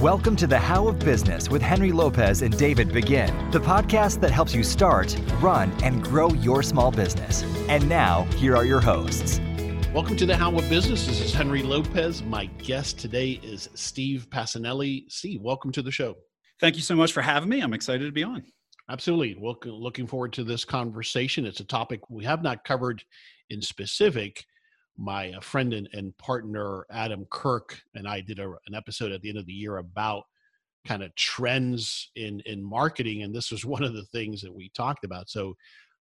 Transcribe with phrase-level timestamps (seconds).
[0.00, 4.30] Welcome to the How of Business with Henry Lopez and David Begin, the podcast that
[4.30, 7.42] helps you start, run, and grow your small business.
[7.66, 9.40] And now, here are your hosts.
[9.94, 11.06] Welcome to the How of Business.
[11.06, 12.22] This is Henry Lopez.
[12.22, 15.10] My guest today is Steve Pacinelli.
[15.10, 16.14] Steve, welcome to the show.
[16.60, 17.62] Thank you so much for having me.
[17.62, 18.44] I'm excited to be on.
[18.90, 19.34] Absolutely.
[19.40, 21.46] Welcome, looking forward to this conversation.
[21.46, 23.02] It's a topic we have not covered
[23.48, 24.44] in specific.
[24.98, 29.20] My uh, friend and, and partner, Adam Kirk, and I did a, an episode at
[29.20, 30.24] the end of the year about
[30.86, 33.22] kind of trends in, in marketing.
[33.22, 35.28] And this was one of the things that we talked about.
[35.28, 35.54] So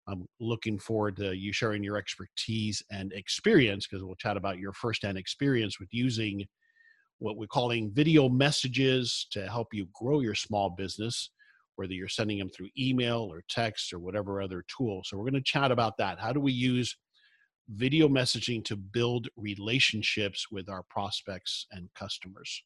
[0.07, 4.73] I'm looking forward to you sharing your expertise and experience because we'll chat about your
[4.73, 6.45] firsthand experience with using
[7.19, 11.31] what we're calling video messages to help you grow your small business,
[11.77, 15.03] whether you're sending them through email or text or whatever other tool.
[15.05, 16.21] So, we're going to chat about that.
[16.21, 16.95] How do we use
[17.69, 22.63] video messaging to build relationships with our prospects and customers?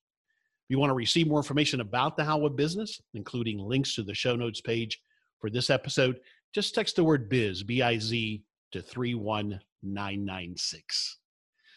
[0.69, 4.03] If you want to receive more information about the How of Business, including links to
[4.03, 5.00] the show notes page
[5.41, 6.20] for this episode,
[6.55, 8.42] just text the word biz, B I Z,
[8.73, 11.19] to 31996.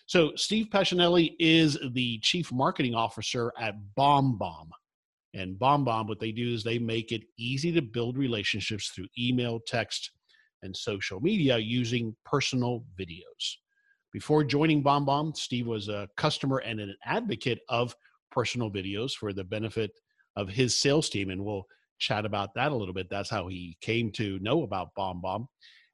[0.08, 4.72] So, Steve Pacinelli is the chief marketing officer at BombBomb.
[5.34, 9.62] And BombBomb, what they do is they make it easy to build relationships through email,
[9.66, 10.12] text,
[10.64, 13.56] and social media using personal videos.
[14.12, 17.95] Before joining BombBomb, Steve was a customer and an advocate of
[18.30, 19.92] personal videos for the benefit
[20.36, 21.30] of his sales team.
[21.30, 21.66] And we'll
[22.00, 23.09] chat about that a little bit.
[23.09, 25.45] That's how he came to know about BombBomb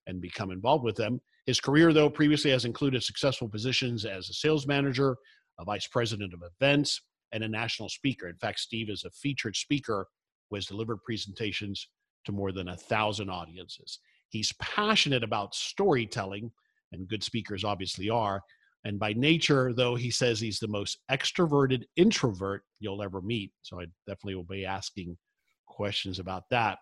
[0.08, 1.20] and become involved with them.
[1.46, 5.16] His career, though, previously has included successful positions as a sales manager,
[5.60, 8.28] a vice president of events, and a national speaker.
[8.28, 10.08] In fact, Steve is a featured speaker
[10.50, 11.88] who has delivered presentations
[12.26, 14.00] to more than a thousand audiences.
[14.30, 16.52] He's passionate about storytelling,
[16.92, 18.42] and good speakers obviously are.
[18.84, 23.52] And by nature, though, he says he's the most extroverted introvert you'll ever meet.
[23.62, 25.18] So I definitely will be asking
[25.66, 26.78] questions about that.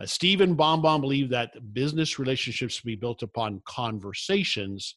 [0.00, 4.96] Uh, Steve and BombBomb believe that business relationships should be built upon conversations,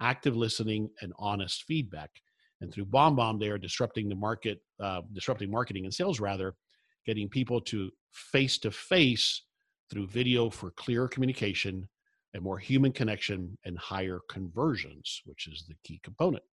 [0.00, 2.10] active listening, and honest feedback.
[2.60, 6.54] And through BombBomb, they are disrupting the market, uh, disrupting marketing and sales rather,
[7.06, 9.42] getting people to face to face
[9.90, 11.88] through video for clearer communication,
[12.34, 16.44] a more human connection, and higher conversions, which is the key component.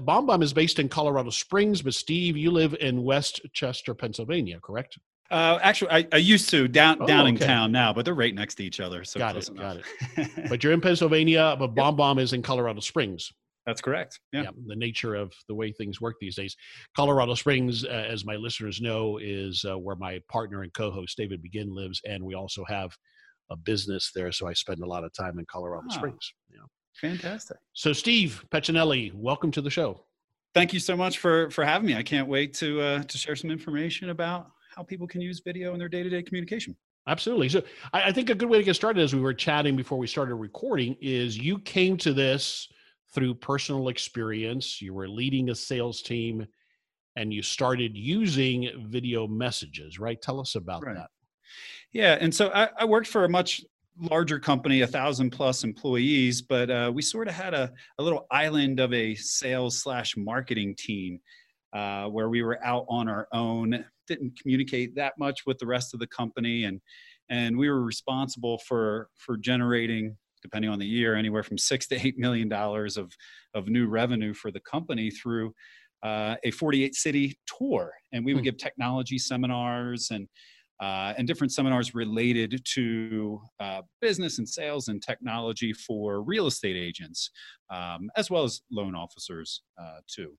[0.00, 4.98] BombBomb is based in Colorado Springs, but Steve, you live in West Chester, Pennsylvania, correct?
[5.30, 7.30] Uh, actually, I, I, used to down oh, down okay.
[7.30, 9.02] in town now, but they're right next to each other.
[9.02, 9.78] So got it, enough.
[9.78, 10.48] got it.
[10.50, 13.32] but you're in Pennsylvania, but BombBomb is in Colorado Springs.
[13.66, 14.18] That's correct.
[14.32, 14.42] Yeah.
[14.42, 14.50] yeah.
[14.66, 16.56] The nature of the way things work these days.
[16.96, 21.42] Colorado Springs, uh, as my listeners know, is uh, where my partner and co-host David
[21.42, 22.96] Begin lives, and we also have
[23.50, 24.32] a business there.
[24.32, 26.34] So I spend a lot of time in Colorado oh, Springs.
[26.50, 26.60] Yeah.
[27.00, 27.56] Fantastic.
[27.72, 30.04] So Steve Pacinelli, welcome to the show.
[30.54, 31.96] Thank you so much for for having me.
[31.96, 35.72] I can't wait to uh, to share some information about how people can use video
[35.72, 36.74] in their day-to-day communication
[37.06, 37.62] absolutely so
[37.92, 40.06] I, I, think a good way to get started as we were chatting before we
[40.06, 42.68] started recording is you came to this
[43.14, 46.46] through personal experience you were leading a sales team
[47.16, 50.96] and you started using video messages right tell us about right.
[50.96, 51.10] that
[51.92, 53.62] yeah and so I, I, worked for a much
[54.00, 58.26] larger company a thousand plus employees but uh, we sort of had a, a little
[58.30, 61.20] island of a sales slash marketing team
[61.74, 65.94] uh, where we were out on our own didn't communicate that much with the rest
[65.94, 66.80] of the company and
[67.28, 72.06] and we were responsible for for generating depending on the year anywhere from six to
[72.06, 73.12] eight million dollars of
[73.54, 75.52] of new revenue for the company through
[76.02, 78.46] uh, a 48 city tour and we would hmm.
[78.46, 80.28] give technology seminars and
[80.82, 86.76] uh, and different seminars related to uh, business and sales and technology for real estate
[86.76, 87.30] agents,
[87.70, 90.32] um, as well as loan officers uh, too.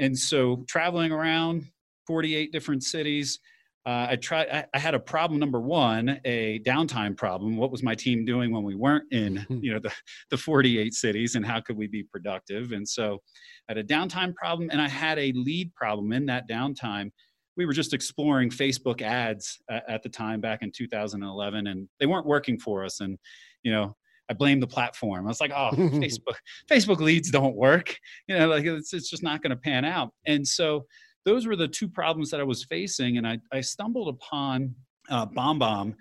[0.00, 1.66] And so, traveling around,
[2.08, 3.38] 48 different cities.
[3.86, 4.48] Uh, I tried.
[4.48, 5.38] I, I, had a problem.
[5.38, 7.58] Number one, a downtime problem.
[7.58, 9.92] What was my team doing when we weren't in, you know, the
[10.30, 12.72] the 48 cities, and how could we be productive?
[12.72, 13.20] And so,
[13.68, 17.10] I had a downtime problem, and I had a lead problem in that downtime.
[17.56, 22.06] We were just exploring Facebook ads at, at the time back in 2011, and they
[22.06, 23.00] weren't working for us.
[23.00, 23.18] And
[23.62, 23.94] you know,
[24.30, 25.26] I blamed the platform.
[25.26, 26.36] I was like, oh, Facebook,
[26.70, 27.96] Facebook leads don't work.
[28.28, 30.12] You know, like it's, it's just not going to pan out.
[30.26, 30.86] And so
[31.24, 33.18] those were the two problems that I was facing.
[33.18, 34.74] And I, I stumbled upon
[35.10, 35.94] uh, BombBomb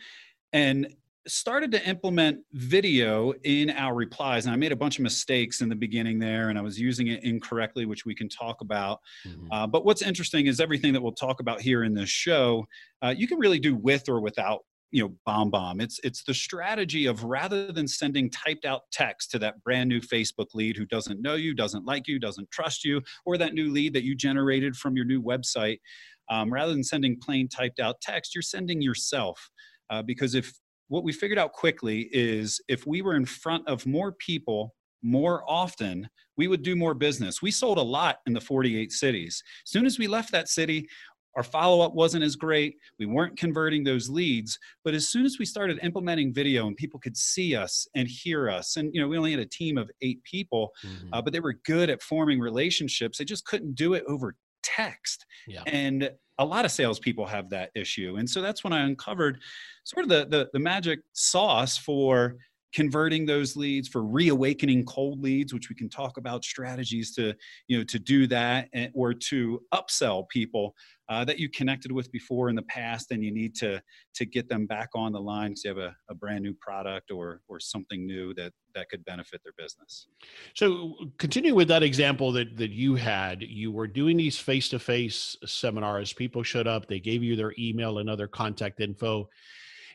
[0.52, 0.94] and
[1.26, 4.46] started to implement video in our replies.
[4.46, 7.08] And I made a bunch of mistakes in the beginning there, and I was using
[7.08, 9.00] it incorrectly, which we can talk about.
[9.26, 9.48] Mm-hmm.
[9.52, 12.66] Uh, but what's interesting is everything that we'll talk about here in this show,
[13.02, 16.34] uh, you can really do with or without you know bomb bomb it's it's the
[16.34, 20.86] strategy of rather than sending typed out text to that brand new facebook lead who
[20.86, 24.14] doesn't know you doesn't like you doesn't trust you or that new lead that you
[24.14, 25.80] generated from your new website
[26.30, 29.50] um, rather than sending plain typed out text, you're sending yourself.
[29.90, 30.54] Uh, because if
[30.88, 34.74] what we figured out quickly is if we were in front of more people
[35.06, 36.08] more often,
[36.38, 37.42] we would do more business.
[37.42, 39.44] We sold a lot in the 48 cities.
[39.66, 40.88] As soon as we left that city,
[41.36, 42.76] our follow up wasn't as great.
[43.00, 44.58] We weren't converting those leads.
[44.84, 48.50] But as soon as we started implementing video and people could see us and hear
[48.50, 51.14] us, and you know, we only had a team of eight people, mm-hmm.
[51.14, 53.18] uh, but they were good at forming relationships.
[53.18, 55.26] They just couldn't do it over text.
[55.48, 55.64] Yeah.
[55.66, 56.10] And
[56.40, 58.16] a lot of salespeople have that issue.
[58.18, 59.40] And so that's when I uncovered
[59.84, 62.38] sort of the, the, the magic sauce for
[62.74, 67.34] converting those leads for reawakening cold leads which we can talk about strategies to
[67.68, 70.74] you know to do that and, or to upsell people
[71.10, 73.82] uh, that you connected with before in the past and you need to
[74.16, 77.12] to get them back on the line because you have a, a brand new product
[77.12, 80.08] or or something new that that could benefit their business.
[80.56, 83.42] So continue with that example that that you had.
[83.42, 86.14] You were doing these face-to-face seminars.
[86.14, 86.88] People showed up.
[86.88, 89.30] They gave you their email and other contact info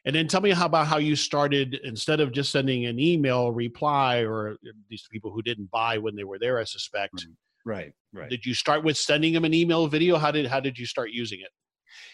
[0.09, 3.53] and then tell me how about how you started instead of just sending an email
[3.53, 7.27] reply or uh, these people who didn't buy when they were there, I suspect.
[7.67, 8.31] Right, right.
[8.31, 10.17] Did you start with sending them an email video?
[10.17, 11.51] How did how did you start using it?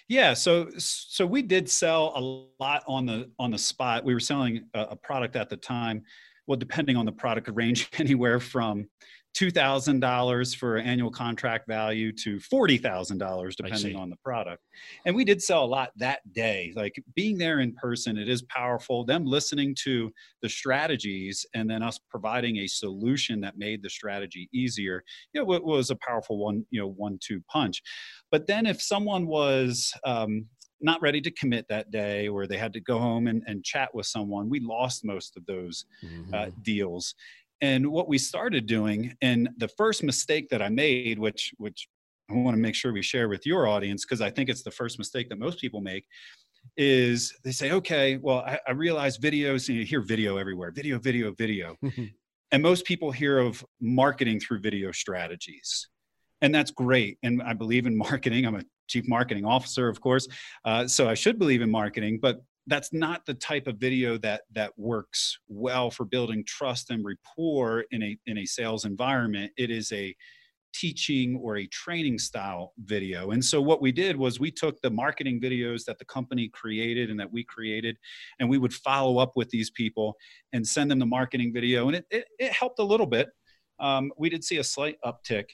[0.09, 2.21] Yeah, so so we did sell a
[2.61, 4.05] lot on the on the spot.
[4.05, 6.03] We were selling a, a product at the time.
[6.47, 8.89] Well, depending on the product, could range anywhere from
[9.35, 14.63] $2,000 for annual contract value to $40,000 depending on the product.
[15.05, 16.73] And we did sell a lot that day.
[16.77, 19.05] Like being there in person, it is powerful.
[19.05, 24.49] Them listening to the strategies and then us providing a solution that made the strategy
[24.55, 25.03] easier,
[25.33, 27.83] you know, it was a powerful one, you know, one two punch.
[28.31, 30.47] But then if someone was, um,
[30.85, 33.95] not ready to commit that day or they had to go home and, and chat
[33.95, 36.35] with someone we lost most of those uh, mm-hmm.
[36.35, 37.15] uh, deals
[37.65, 41.89] and what we started doing, and the first mistake that I made, which which
[42.31, 44.71] I want to make sure we share with your audience, because I think it's the
[44.71, 46.05] first mistake that most people make,
[46.77, 50.99] is they say, okay, well, I, I realize videos, and you hear video everywhere, video,
[50.99, 51.77] video, video.
[52.53, 55.89] and most people hear of marketing through video strategies.
[56.43, 57.19] And that's great.
[57.23, 58.47] And I believe in marketing.
[58.47, 60.29] I'm a chief marketing officer, of course.
[60.65, 62.19] Uh, so I should believe in marketing.
[62.21, 67.05] But that's not the type of video that that works well for building trust and
[67.05, 70.15] rapport in a in a sales environment it is a
[70.73, 74.91] teaching or a training style video and so what we did was we took the
[74.91, 77.97] marketing videos that the company created and that we created
[78.41, 80.17] and we would follow up with these people
[80.53, 83.29] and send them the marketing video and it, it, it helped a little bit
[83.79, 85.47] um, we did see a slight uptick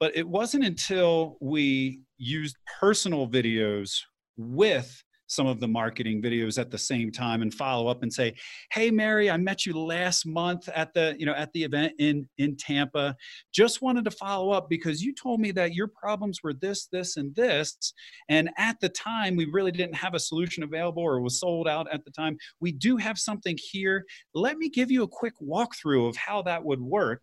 [0.00, 4.00] but it wasn't until we used personal videos
[4.36, 8.34] with some of the marketing videos at the same time and follow up and say
[8.70, 12.28] hey mary i met you last month at the you know at the event in
[12.38, 13.16] in tampa.
[13.52, 17.16] Just wanted to follow up because you told me that your problems were this this
[17.16, 17.92] and this
[18.28, 21.86] and at the time we really didn't have a solution available or was sold out
[21.92, 22.36] at the time.
[22.60, 24.04] We do have something here.
[24.34, 27.22] Let me give you a quick walkthrough of how that would work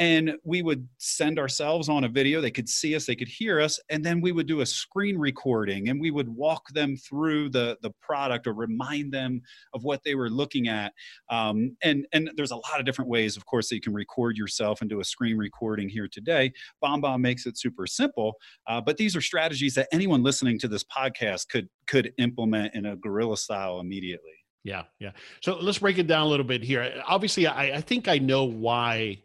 [0.00, 2.40] and we would send ourselves on a video.
[2.40, 5.18] They could see us they could hear us and then we would do a screen
[5.18, 9.42] recording and we would walk them through the the product or remind them
[9.74, 10.94] of what they were looking at.
[11.28, 14.38] Um, and and there's a lot of different ways of course that you can record
[14.38, 16.50] yourself and do a screen recording here today.
[16.82, 18.34] BombBomb makes it super simple
[18.66, 22.86] uh, but these are strategies that anyone listening to this podcast could could implement in
[22.86, 24.32] a guerrilla style immediately.
[24.64, 25.12] Yeah yeah.
[25.42, 27.02] So let's break it down a little bit here.
[27.06, 29.18] Obviously i, I think i know why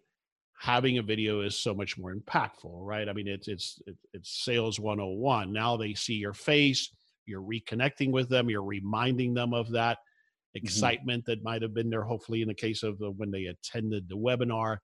[0.66, 3.80] having a video is so much more impactful right i mean it's it's
[4.14, 6.90] it's sales 101 now they see your face
[7.28, 10.66] you're reconnecting with them you're reminding them of that mm-hmm.
[10.66, 11.34] excitement mm-hmm.
[11.34, 14.18] that might have been there hopefully in the case of the, when they attended the
[14.18, 14.78] webinar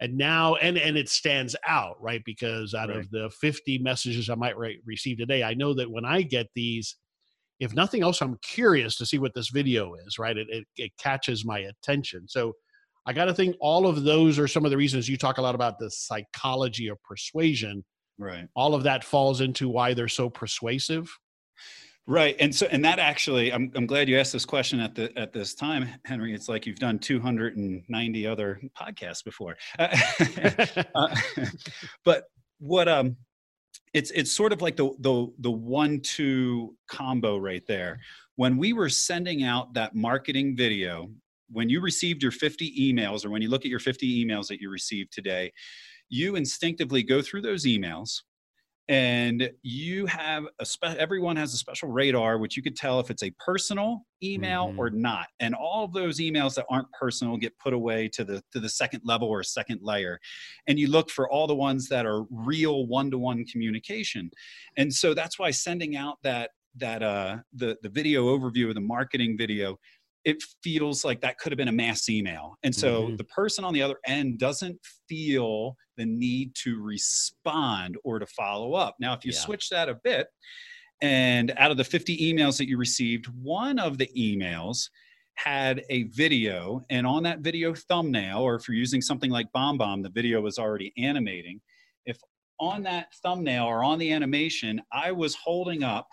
[0.00, 2.98] and now and and it stands out right because out right.
[2.98, 6.48] of the 50 messages i might re- receive today i know that when i get
[6.56, 6.96] these
[7.60, 10.90] if nothing else i'm curious to see what this video is right it, it, it
[10.98, 12.54] catches my attention so
[13.06, 15.42] I got to think all of those are some of the reasons you talk a
[15.42, 17.84] lot about the psychology of persuasion.
[18.18, 18.46] Right.
[18.54, 21.10] All of that falls into why they're so persuasive.
[22.06, 22.36] Right.
[22.40, 25.32] And so and that actually I'm I'm glad you asked this question at the at
[25.32, 26.34] this time, Henry.
[26.34, 29.56] It's like you've done 290 other podcasts before.
[29.78, 31.14] uh,
[32.04, 32.24] but
[32.58, 33.16] what um
[33.94, 38.00] it's it's sort of like the the the one two combo right there.
[38.36, 41.08] When we were sending out that marketing video
[41.52, 44.60] when you received your 50 emails or when you look at your 50 emails that
[44.60, 45.52] you received today,
[46.08, 48.22] you instinctively go through those emails
[48.88, 53.10] and you have a spe- everyone has a special radar which you could tell if
[53.10, 54.78] it's a personal email mm-hmm.
[54.78, 55.28] or not.
[55.40, 58.68] And all of those emails that aren't personal get put away to the to the
[58.68, 60.18] second level or second layer.
[60.66, 64.30] And you look for all the ones that are real one-to-one communication.
[64.76, 68.80] And so that's why sending out that that uh the the video overview of the
[68.80, 69.78] marketing video
[70.24, 72.56] it feels like that could have been a mass email.
[72.62, 73.16] And so mm-hmm.
[73.16, 78.74] the person on the other end doesn't feel the need to respond or to follow
[78.74, 78.96] up.
[79.00, 79.38] Now, if you yeah.
[79.38, 80.28] switch that a bit,
[81.00, 84.88] and out of the 50 emails that you received, one of the emails
[85.34, 90.02] had a video, and on that video thumbnail, or if you're using something like BombBomb,
[90.04, 91.60] the video was already animating.
[92.06, 92.18] If
[92.60, 96.06] on that thumbnail or on the animation, I was holding up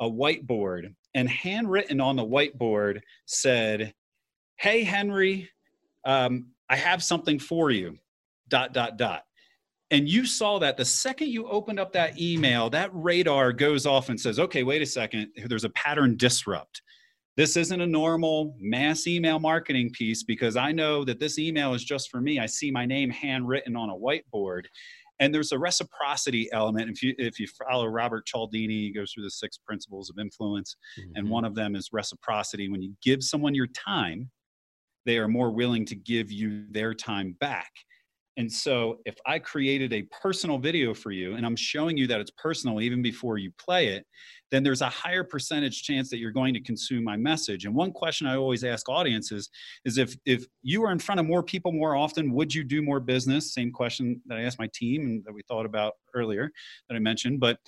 [0.00, 3.94] a whiteboard and handwritten on the whiteboard said,
[4.56, 5.48] Hey, Henry,
[6.04, 7.98] um, I have something for you,
[8.48, 9.22] dot, dot, dot.
[9.90, 14.10] And you saw that the second you opened up that email, that radar goes off
[14.10, 16.82] and says, okay, wait a second, there's a pattern disrupt.
[17.36, 21.84] This isn't a normal mass email marketing piece because I know that this email is
[21.84, 22.38] just for me.
[22.38, 24.64] I see my name handwritten on a whiteboard
[25.20, 26.90] and there's a reciprocity element.
[26.90, 30.76] If you if you follow robert cialdini he goes through the six principles of influence
[30.98, 31.12] mm-hmm.
[31.16, 32.68] and one of them is reciprocity.
[32.68, 34.30] When you give someone your time
[35.06, 37.70] they are more willing to give you their time back
[38.38, 42.20] and so if i created a personal video for you and i'm showing you that
[42.20, 44.06] it's personal even before you play it
[44.50, 47.64] then there's a higher percentage chance that you're going to consume my message.
[47.64, 49.50] And one question I always ask audiences
[49.84, 52.82] is if if you are in front of more people more often, would you do
[52.82, 53.52] more business?
[53.52, 56.50] Same question that I asked my team and that we thought about earlier
[56.88, 57.58] that I mentioned, but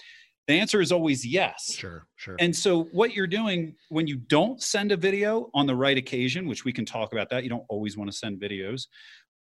[0.48, 1.74] the answer is always yes.
[1.74, 2.34] Sure, sure.
[2.40, 6.48] And so what you're doing when you don't send a video on the right occasion,
[6.48, 8.86] which we can talk about that, you don't always want to send videos,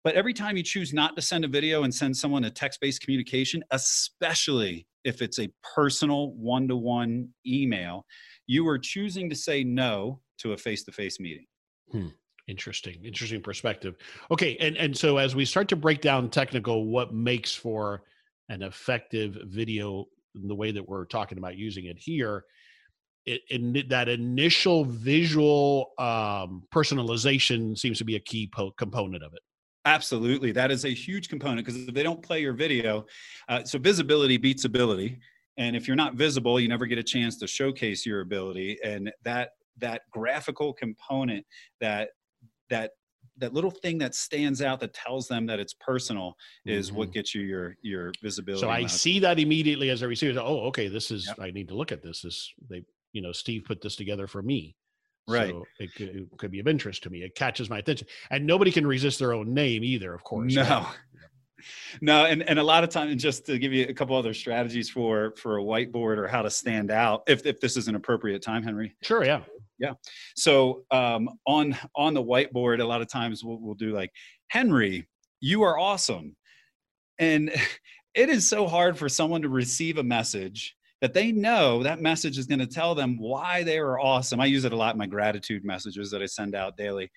[0.04, 2.80] but every time you choose not to send a video and send someone a text
[2.82, 8.06] based communication, especially if it's a personal one to one email,
[8.48, 11.46] you are choosing to say no to a face to face meeting.
[11.92, 12.08] Hmm.
[12.48, 13.96] Interesting, interesting perspective.
[14.30, 18.04] Okay, and and so as we start to break down technical, what makes for
[18.50, 20.06] an effective video,
[20.36, 22.44] in the way that we're talking about using it here,
[23.26, 29.40] it, that initial visual um, personalization seems to be a key po- component of it.
[29.86, 30.52] Absolutely.
[30.52, 33.06] That is a huge component because if they don't play your video,
[33.50, 35.20] uh, so visibility beats ability.
[35.58, 38.80] And if you're not visible, you never get a chance to showcase your ability.
[38.84, 41.46] And that that graphical component,
[41.82, 42.10] that
[42.70, 42.92] that
[43.38, 46.36] that little thing that stands out that tells them that it's personal
[46.66, 47.00] is mm-hmm.
[47.00, 48.62] what gets you your your visibility.
[48.62, 50.40] So I see that immediately as a receiver.
[50.40, 51.40] Oh, okay, this is yep.
[51.40, 52.22] I need to look at this.
[52.22, 54.76] This they you know Steve put this together for me.
[55.28, 55.52] Right.
[55.52, 57.24] So it could, it could, be of interest to me.
[57.24, 58.08] It catches my attention.
[58.30, 60.54] And nobody can resist their own name either, of course.
[60.54, 60.88] No.
[62.02, 64.90] No, and, and a lot of times, just to give you a couple other strategies
[64.90, 68.42] for for a whiteboard or how to stand out, if if this is an appropriate
[68.42, 68.96] time, Henry.
[69.02, 69.44] Sure, yeah,
[69.80, 69.94] yeah.
[70.36, 74.12] So um, on on the whiteboard, a lot of times we'll, we'll do like,
[74.50, 75.08] Henry,
[75.40, 76.36] you are awesome,
[77.18, 77.50] and
[78.14, 82.38] it is so hard for someone to receive a message that they know that message
[82.38, 84.40] is going to tell them why they are awesome.
[84.40, 87.12] I use it a lot in my gratitude messages that I send out daily.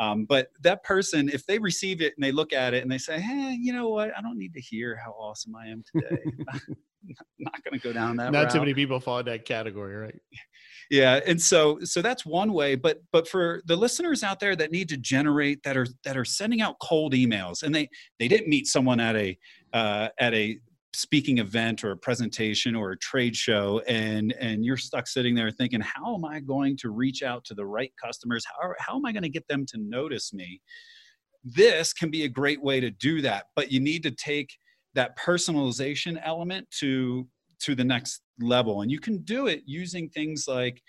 [0.00, 2.96] Um, but that person, if they receive it and they look at it and they
[2.96, 4.10] say, "Hey, you know what?
[4.16, 6.22] I don't need to hear how awesome I am today.
[7.38, 8.32] not going to go down that.
[8.32, 8.52] Not route.
[8.52, 10.18] too many people fall in that category, right?
[10.90, 12.74] Yeah, and so so that's one way.
[12.74, 16.24] But but for the listeners out there that need to generate that are that are
[16.24, 19.36] sending out cold emails and they they didn't meet someone at a
[19.72, 20.58] uh, at a
[20.96, 25.50] speaking event or a presentation or a trade show and and you're stuck sitting there
[25.50, 29.04] thinking how am i going to reach out to the right customers how, how am
[29.04, 30.60] i going to get them to notice me
[31.44, 34.56] this can be a great way to do that but you need to take
[34.94, 40.46] that personalization element to to the next level and you can do it using things
[40.48, 40.82] like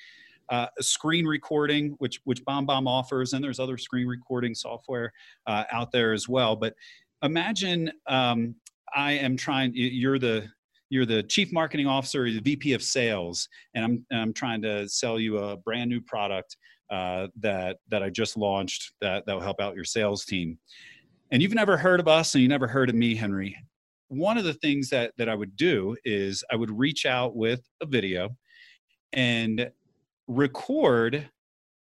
[0.50, 5.12] uh, screen recording, which which BombBomb offers, and there's other screen recording software
[5.46, 6.56] uh, out there as well.
[6.56, 6.74] But
[7.22, 8.56] imagine um,
[8.96, 9.72] I am trying.
[9.74, 10.48] You're the
[10.90, 15.20] you're the chief marketing officer, the VP of sales, and I'm I'm trying to sell
[15.20, 16.56] you a brand new product
[16.90, 20.58] uh, that that I just launched that that will help out your sales team.
[21.32, 23.56] And you've never heard of us, and you never heard of me, Henry.
[24.08, 27.68] One of the things that that I would do is I would reach out with
[27.82, 28.30] a video
[29.14, 29.70] and
[30.28, 31.30] record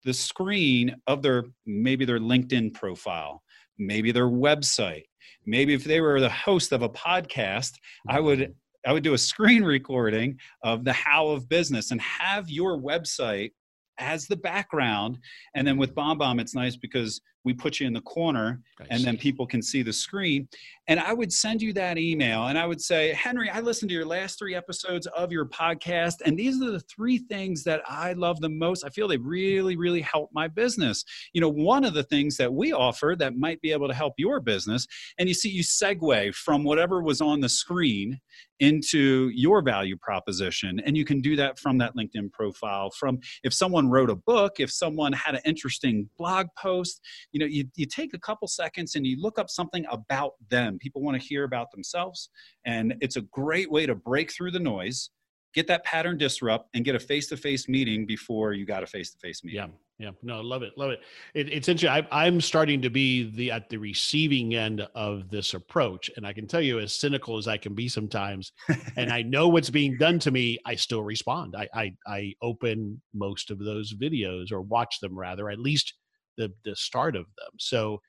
[0.06, 3.42] the screen of their maybe their LinkedIn profile,
[3.78, 5.04] maybe their website,
[5.46, 7.72] maybe if they were the host of a podcast
[8.10, 8.54] i would
[8.88, 13.52] i would do a screen recording of the how of business and have your website
[14.00, 15.20] as the background.
[15.56, 19.04] And then with BombBomb it's nice because we put you in the corner I and
[19.04, 20.48] then people can see the screen.
[20.88, 23.96] And i would send you that email and i would say henry i listened to
[23.96, 28.14] your last three episodes of your podcast and these are the three things that i
[28.14, 28.84] love the most.
[28.84, 31.06] I feel they really really help my business.
[31.34, 34.14] You know one of the things that we offer that might be able to help
[34.18, 34.86] your business
[35.18, 38.20] and you see you segue from whatever was on the screen
[38.60, 42.90] into your value proposition and you can do that from that linkedin profile.
[42.92, 47.02] From if someone wrote a book if someone had an interesting blog post
[47.34, 50.78] you know you, you take a couple seconds and you look up something about them
[50.80, 52.30] people want to hear about themselves
[52.66, 55.10] and it's a great way to break through the noise
[55.54, 59.62] get that pattern disrupt and get a face-to-face meeting before you got a face-to-face meeting
[60.00, 61.02] Yeah, yeah, no, love it, love it.
[61.36, 62.06] it it's interesting.
[62.12, 66.34] I, I'm starting to be the at the receiving end of this approach, and I
[66.34, 68.52] can tell you, as cynical as I can be sometimes,
[68.98, 71.56] and I know what's being done to me, I still respond.
[71.56, 75.94] I I, I open most of those videos or watch them rather, at least
[76.38, 77.52] the the start of them.
[77.60, 78.02] So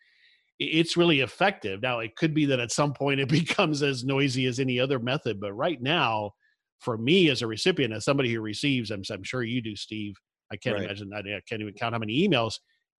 [0.61, 1.83] it's really effective.
[1.83, 4.99] Now it could be that at some point it becomes as noisy as any other
[4.99, 6.31] method, but right now,
[6.81, 10.15] for me as a recipient, as somebody who receives, I'm, I'm sure you do, Steve.
[10.53, 10.85] I can't Right.
[10.85, 11.13] imagine.
[11.13, 12.55] I I can't even count how many emails.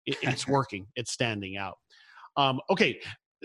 [0.06, 0.88] It, it's working.
[0.96, 1.78] It's standing out.
[2.38, 3.00] Um, okay,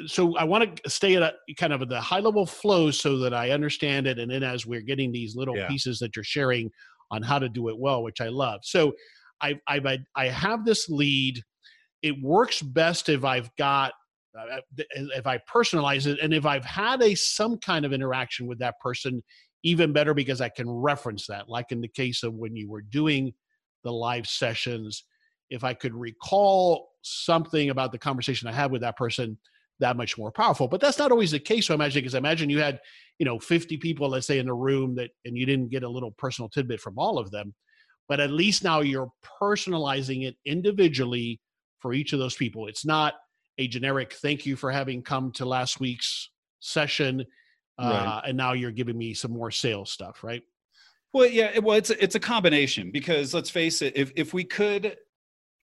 [0.07, 3.33] so I want to stay at a kind of the high level flow so that
[3.35, 5.69] I understand it, and then as we're getting these little Yeah.
[5.69, 6.71] pieces that you're sharing
[7.13, 8.61] on how to do it well, which I love.
[8.65, 8.93] So
[9.41, 11.41] I I I- I have this lead.
[12.02, 13.92] It works best if I've got
[14.38, 18.61] uh, if I personalize it, and if I've had a some kind of interaction with
[18.61, 19.23] that person,
[19.64, 21.49] even better because I can reference that.
[21.49, 23.35] Like in the case of when you were doing
[23.83, 25.04] the live sessions,
[25.50, 29.37] if I could recall something about the conversation I had with that person,
[29.80, 30.69] that much more powerful.
[30.69, 31.66] But that's not always the case.
[31.66, 32.80] So I imagine because I imagine you had,
[33.19, 35.88] you know, 50 people, let's say, in the room that and you didn't get a
[35.88, 37.54] little personal tidbit from all of them.
[38.09, 41.40] But at least now you're personalizing it individually
[41.81, 42.67] for each of those people.
[42.69, 43.15] It's not
[43.59, 47.25] a generic thank you for having come to last week's session.
[47.79, 48.23] Uh, Right.
[48.29, 50.43] and now you're giving me some more sales stuff, right?
[51.15, 54.33] Well, yeah, it- well, it's a, it's a combination because let's face it, if if
[54.35, 54.97] we could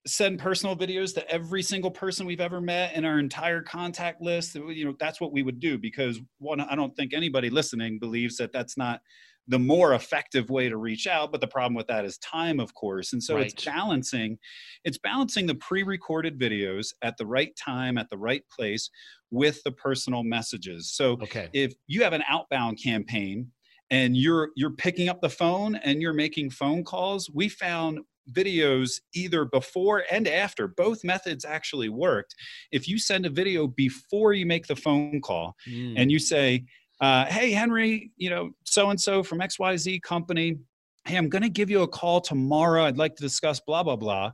[0.08, 4.56] send personal videos to every single person we've ever met in our entire contact list,
[4.56, 8.38] you know, that's what we would do because one, I don't think anybody listening believes
[8.38, 9.02] that that's not
[9.48, 12.74] the more effective way to reach out but the problem with that is time of
[12.74, 14.38] course and so it's balancing
[14.84, 18.90] it's balancing the pre-recorded videos at the right time at the right place
[19.32, 21.50] with the personal messages so Okay.
[21.54, 23.52] if you have an outbound campaign
[23.90, 28.00] and you're you're picking up the phone and you're making phone calls we found
[28.34, 32.36] videos either before and after both methods actually worked
[32.74, 35.94] if you send a video before you make the phone call Mm.
[35.98, 36.66] and you say
[37.00, 40.58] uh, hey henry you know so and so from xyz company.
[41.06, 42.84] Hey i'm going to give you a call tomorrow.
[42.84, 44.32] I'd like to discuss blah blah blah.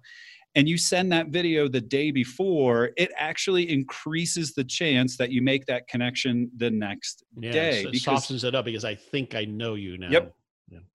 [0.55, 5.41] And you send that video the day before it actually increases the chance that you
[5.41, 8.95] make that connection the next yeah, day so it because- softens it up because I
[8.95, 10.09] think I know you now.
[10.09, 10.35] Yep.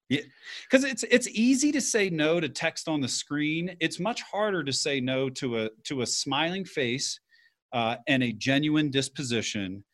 [0.09, 0.21] Yeah,
[0.63, 3.77] because it's it's easy to say no to text on the screen.
[3.79, 7.21] It's much harder to say no to a to a smiling face
[7.75, 9.85] uh, and a genuine disposition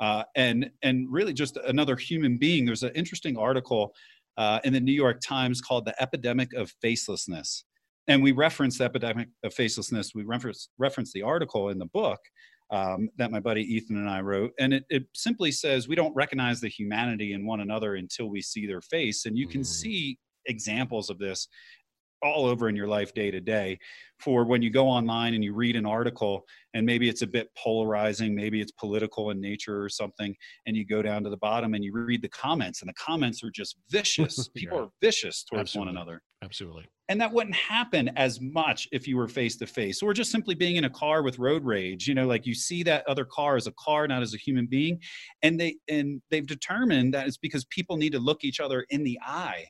[0.00, 3.94] uh, and and really just another human being there's an interesting article
[4.36, 7.64] uh, in the new york times called the epidemic of facelessness
[8.08, 12.18] and we reference the epidemic of facelessness we reference reference the article in the book
[12.70, 14.52] um, that my buddy Ethan and I wrote.
[14.58, 18.40] And it, it simply says we don't recognize the humanity in one another until we
[18.40, 19.26] see their face.
[19.26, 19.66] And you can Mhm.
[19.66, 21.48] see examples of this
[22.22, 23.78] all over in your life day to day
[24.18, 27.48] for when you go online and you read an article and maybe it's a bit
[27.56, 30.34] polarizing maybe it's political in nature or something
[30.66, 33.42] and you go down to the bottom and you read the comments and the comments
[33.42, 34.84] are just vicious people Right.
[34.84, 35.88] are vicious towards Absolutely.
[35.88, 36.86] one another Absolutely.
[37.08, 40.54] and that wouldn't happen as much if you were face to face or just simply
[40.54, 43.56] being in a car with road rage you know like you see that other car
[43.56, 45.00] as a car not as a human being
[45.42, 49.02] and they and they've determined that it's because people need to look each other in
[49.02, 49.64] the eye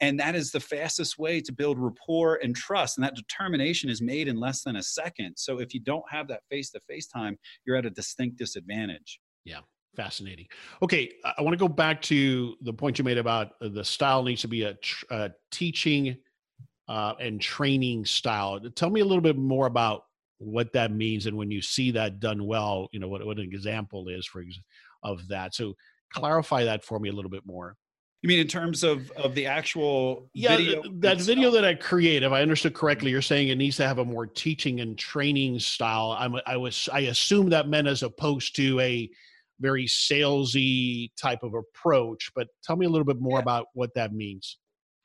[0.00, 4.00] and that is the fastest way to build rapport and trust and that determination is
[4.00, 7.06] made in less than a second so if you don't have that face to face
[7.06, 9.60] time you're at a distinct disadvantage Yeah.
[9.96, 10.46] Fascinating.
[10.80, 14.22] Okay, I- want to go back to the point you made about uh, the style
[14.22, 16.16] needs to be a, tr- a teaching
[16.88, 18.60] uh, and training style.
[18.76, 20.02] Tell me a little bit more about
[20.36, 23.44] what that means, and when you see that done well, you know what, what an
[23.52, 24.60] example is for ex-
[25.02, 25.54] of that.
[25.54, 25.74] So
[26.12, 27.74] clarify that for me a little bit more.
[28.22, 31.26] You mean in terms of of the actual Yeah, video that itself?
[31.26, 34.04] video that I create, if I understood correctly, you're saying it needs to have a
[34.04, 36.16] more teaching and training style.
[36.18, 39.08] I'm, I was, I assume that meant as opposed to a
[39.60, 42.30] very salesy type of approach.
[42.34, 43.42] But tell me a little bit more Yeah.
[43.42, 44.58] about what that means.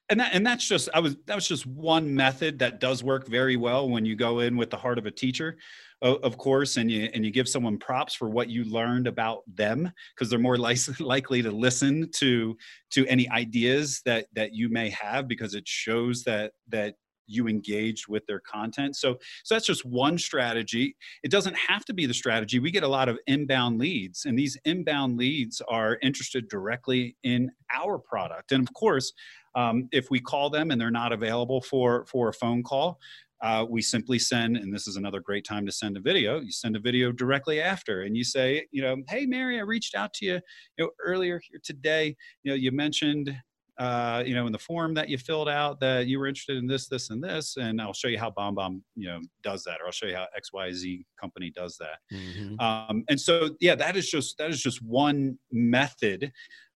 [0.10, 3.28] And that and that's just i was that was just one method that does work
[3.28, 5.58] very well when you go in with the heart of a teacher
[6.04, 9.89] of course and you and you give someone props for what you learned about them
[10.13, 12.58] because they're more li- likely to listen to
[12.92, 18.10] to any ideas that that you may have because it shows that that you engaged
[18.10, 18.98] with their content.
[18.98, 20.96] So so that's just one strategy.
[21.24, 22.60] It doesn't have to be the strategy.
[22.60, 27.50] We get a lot of inbound leads and these inbound leads are interested directly in
[27.74, 28.52] our product.
[28.52, 29.13] And of course
[29.56, 33.00] um, if we call them and they're not available for for a phone call
[33.44, 36.39] uh, we simply send, and this is another great time to send a video.
[36.39, 39.96] You send a video directly after, and you say, you know, hey Mary, I reached
[39.96, 40.39] out to you,
[40.78, 42.16] you know, earlier here today.
[42.44, 43.36] You know, you mentioned,
[43.78, 46.68] uh, you know, in the form that you filled out that you were interested in
[46.68, 49.88] this, this, and this, and I'll show you how BombBomb, you know, does that, or
[49.88, 51.98] I'll show you how X Y Z company does that.
[52.16, 52.58] Mm-hmm.
[52.62, 56.32] Um, and so, yeah, that is just that is just one method,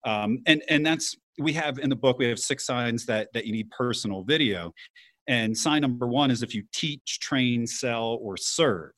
[0.06, 3.44] um, and and that's we have in the book we have six signs that that
[3.46, 4.72] you need personal video
[5.26, 8.92] and sign number one is if you teach, train, sell, or serve.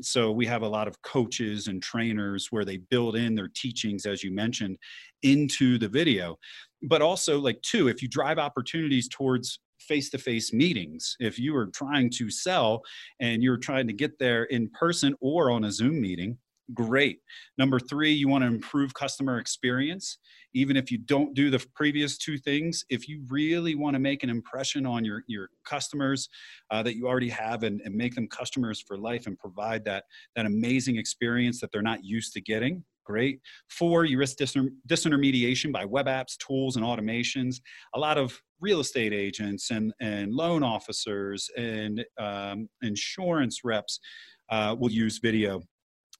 [0.00, 4.06] So we have a lot of coaches and trainers where they build in their teachings,
[4.06, 4.78] as you mentioned,
[5.22, 6.38] into the video.
[6.82, 11.56] But also, like, two, if you drive opportunities towards face to face meetings, if you
[11.56, 12.82] are trying to sell
[13.20, 16.38] and you're trying to get there in person or on a Zoom meeting,
[16.74, 17.20] great.
[17.56, 20.18] Number three, you want to improve customer experience.
[20.54, 24.22] Even if you don't do the previous two things, if you really want to make
[24.22, 26.28] an impression on your, your customers
[26.70, 30.04] uh, that you already have and, and make them customers for life and provide that,
[30.36, 33.40] that amazing experience that they're not used to getting, great.
[33.70, 37.56] Four, you risk disintermediation by web apps, tools, and automations.
[37.94, 44.00] A lot of real estate agents and, and loan officers and um, insurance reps
[44.50, 45.62] uh, will use video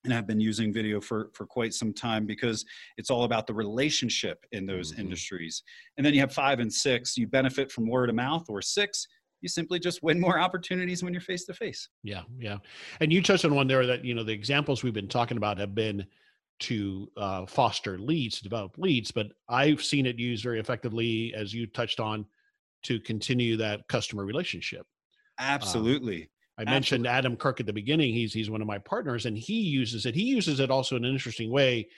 [0.05, 2.65] and I've been using video for for quite some time because
[2.97, 5.03] it's all about the relationship in those mm-hmm.
[5.03, 5.63] industries.
[5.97, 9.07] And then you have five and six you benefit from word of mouth or six
[9.41, 12.59] you simply just win more opportunities when you're face to face yeah yeah.
[13.01, 15.59] And you touched on one there that you know the examples we've been talking about
[15.59, 16.05] have been
[16.61, 21.55] to uh, foster leads to develop leads but i've seen it used very effectively as
[21.55, 22.27] you touched on
[22.83, 24.87] to continue that customer relationship.
[25.39, 27.19] Absolutely I mentioned Absolutely.
[27.19, 28.13] Adam Kirk at the beginning.
[28.13, 30.15] He's he's one of my partners, and he uses it.
[30.15, 31.89] He uses it also in an interesting way,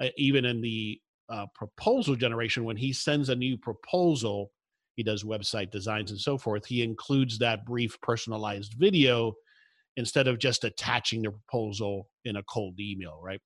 [0.00, 2.64] uh, even in the uh, proposal generation.
[2.64, 4.52] When he sends a new proposal,
[4.96, 6.66] he does website designs and so forth.
[6.66, 9.32] He includes that brief personalized video
[9.96, 13.40] instead of just attaching the proposal in a cold email, right?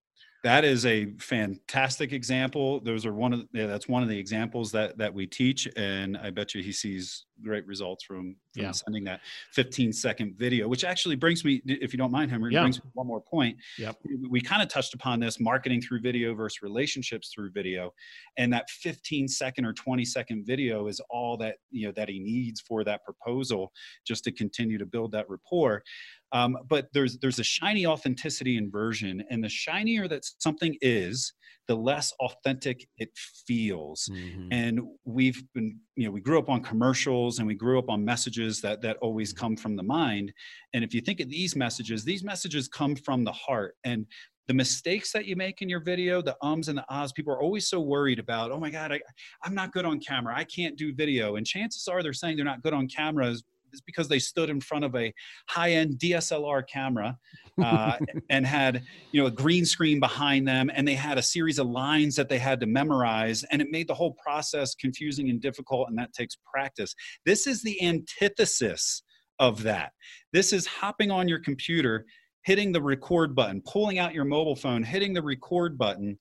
[0.46, 2.78] that is a fantastic example.
[2.78, 6.16] Those are one of yeah, that's one of the examples that that we teach, and
[6.16, 8.70] I bet you he sees great results from, from yeah.
[8.72, 9.20] sending that
[9.52, 10.68] 15 second video.
[10.68, 12.62] Which actually brings me, if you don't mind, Henry, yeah.
[12.62, 13.56] brings me one more point.
[13.78, 13.96] Yep.
[14.30, 17.92] We, kind of touched upon this marketing through video versus relationships through video,
[18.38, 22.20] and that 15 second or 20 second video is all that you know that he
[22.20, 23.72] needs for that proposal
[24.06, 25.82] just to continue to build that rapport.
[26.30, 31.32] Um, but there's there's a shiny authenticity inversion, and the shinier that something is,
[31.68, 33.10] the less authentic it
[33.46, 34.08] feels.
[34.12, 34.48] Mm-hmm.
[34.52, 38.04] And we've been, you know, we grew up on commercials and we grew up on
[38.04, 39.40] messages that that always mm-hmm.
[39.40, 40.32] come from the mind.
[40.72, 43.76] And if you think of these messages, these messages come from the heart.
[43.84, 44.06] And
[44.48, 47.42] the mistakes that you make in your video, the ums and the ahs, people are
[47.42, 49.00] always so worried about, oh my God, I,
[49.42, 50.34] I'm not good on camera.
[50.36, 51.36] I can't do video.
[51.36, 54.60] And chances are they're saying they're not good on cameras is because they stood in
[54.60, 55.12] front of a
[55.48, 57.16] high-end DSLR camera
[57.62, 57.96] uh,
[58.30, 61.66] and had you know a green screen behind them, and they had a series of
[61.66, 65.88] lines that they had to memorize, and it made the whole process confusing and difficult,
[65.88, 66.94] and that takes practice.
[67.24, 69.02] This is the antithesis
[69.38, 69.92] of that.
[70.32, 72.06] This is hopping on your computer,
[72.44, 76.18] hitting the record button, pulling out your mobile phone, hitting the record button,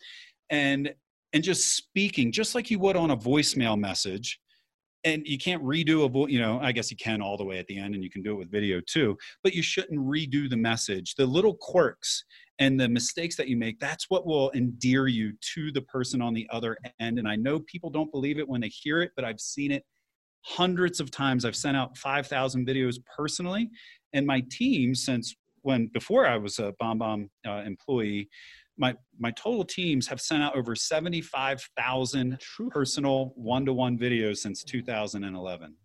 [0.50, 0.94] and
[1.34, 4.40] and just speaking just like you would on a voicemail message
[5.06, 7.68] and you can't redo a you know i guess you can all the way at
[7.68, 10.58] the end and you can do it with video too but you shouldn't redo the
[10.58, 11.16] message.
[11.16, 12.26] The little quirks
[12.60, 16.34] and the mistakes that you make that's what will endear you to the person on
[16.34, 19.26] the other end and i know people don't believe it when they hear it but
[19.26, 19.84] i've seen it
[20.46, 21.44] hundreds of times.
[21.44, 23.70] I've sent out 5000 videos personally
[24.14, 28.30] and my team since when before i was a BombBomb uh, employee
[28.78, 35.76] my my total teams have sent out over 75,000 personal one-to-one videos since 2011.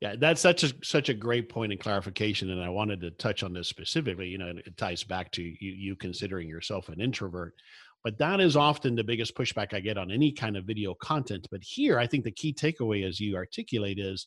[0.00, 3.44] Yeah, that's such a such a great point and clarification, and I wanted to touch
[3.44, 4.26] on this specifically.
[4.26, 7.54] You know, it ties back to you, you considering yourself an introvert,
[8.02, 11.46] but that is often the biggest pushback I get on any kind of video content.
[11.52, 14.26] But here, I think the key takeaway, as you articulate, is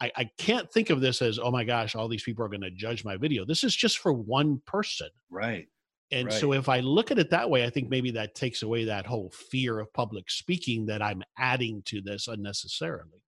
[0.00, 2.60] I, I can't think of this as, oh my gosh, all these people are going
[2.60, 3.44] to judge my video.
[3.44, 5.08] This is just for one person.
[5.30, 5.66] Right.
[6.10, 6.40] And right.
[6.40, 9.06] so if I look at it that way, I think maybe that takes away that
[9.06, 13.22] whole fear of public speaking that I'm adding to this unnecessarily.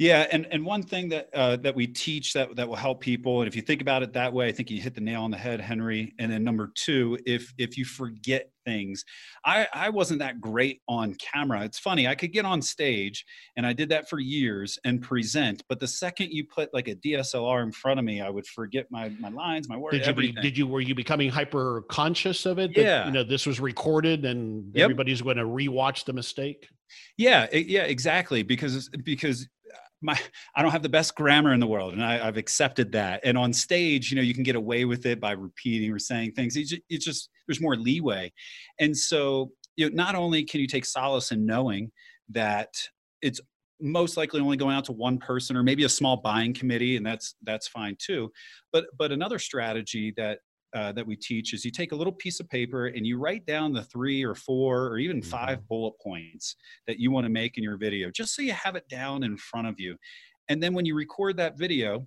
[0.00, 3.42] Yeah, and and one thing that uh, that we teach that that will help people,
[3.42, 5.30] and if you think about it that way, I think you hit the nail on
[5.30, 6.14] the head, Henry.
[6.18, 9.04] And then number two, if if you forget things,
[9.44, 11.64] I I wasn't that great on camera.
[11.64, 13.26] It's funny, I could get on stage,
[13.58, 15.64] and I did that for years and present.
[15.68, 18.86] But the second you put like a DSLR in front of me, I would forget
[18.90, 19.98] my my lines, my words.
[19.98, 20.42] Did you everything.
[20.42, 22.74] did you were you becoming hyper conscious of it?
[22.74, 23.04] Yeah.
[23.04, 24.82] You know, this was recorded, and Yep.
[24.82, 26.68] everybody's going to rewatch the mistake.
[27.18, 28.42] Yeah, e- yeah, exactly.
[28.42, 29.46] Because because
[30.00, 30.18] my
[30.54, 33.20] I don't have the best grammar in the world, and I, I've accepted that.
[33.24, 36.32] And on stage, you know, you can get away with it by repeating or saying
[36.32, 36.56] things.
[36.56, 38.32] It's just, it's just there's more leeway,
[38.78, 41.90] and so you know, not only can you take solace in knowing
[42.30, 42.68] that
[43.22, 43.40] it's
[43.80, 47.06] most likely only going out to one person or maybe a small buying committee, and
[47.06, 48.30] that's that's fine too.
[48.72, 50.40] But but another strategy that
[50.74, 53.44] uh, that we teach is you take a little piece of paper and you write
[53.46, 56.56] down the three or four or even five bullet points
[56.86, 59.36] that you want to make in your video, just so you have it down in
[59.36, 59.96] front of you.
[60.48, 62.06] And then when you record that video,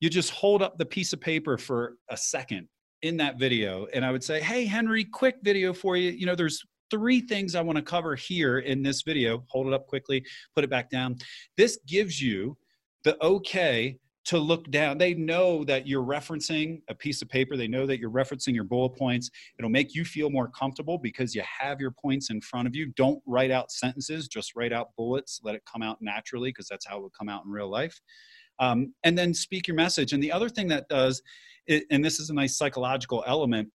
[0.00, 2.68] you just hold up the piece of paper for a second
[3.02, 3.86] in that video.
[3.92, 6.10] And I would say, Hey, Henry, quick video for you.
[6.10, 9.44] You know, there's three things I want to cover here in this video.
[9.48, 10.24] Hold it up quickly,
[10.54, 11.16] put it back down.
[11.56, 12.56] This gives you
[13.04, 14.96] the okay to look down.
[14.96, 17.56] They know that you're referencing a piece of paper.
[17.56, 19.30] They know that you're referencing your bullet points.
[19.58, 22.86] It'll make you feel more comfortable because you have your points in front of you.
[22.96, 25.40] Don't write out sentences, just write out bullets.
[25.42, 28.00] Let it come out naturally because that's how it would come out in real life.
[28.58, 30.12] Um, and then speak your message.
[30.12, 31.22] And the other thing that does,
[31.66, 33.68] it, and this is a nice psychological element,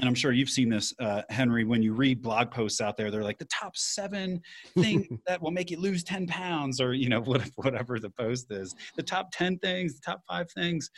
[0.00, 3.10] and I'm sure you've seen this, uh, Henry, when you read blog posts out there,
[3.10, 4.40] they're like the top seven
[4.78, 7.20] things that will make you lose 10 pounds, or you know,
[7.56, 8.74] whatever the post is.
[8.96, 10.90] The top 10 things, the top five things.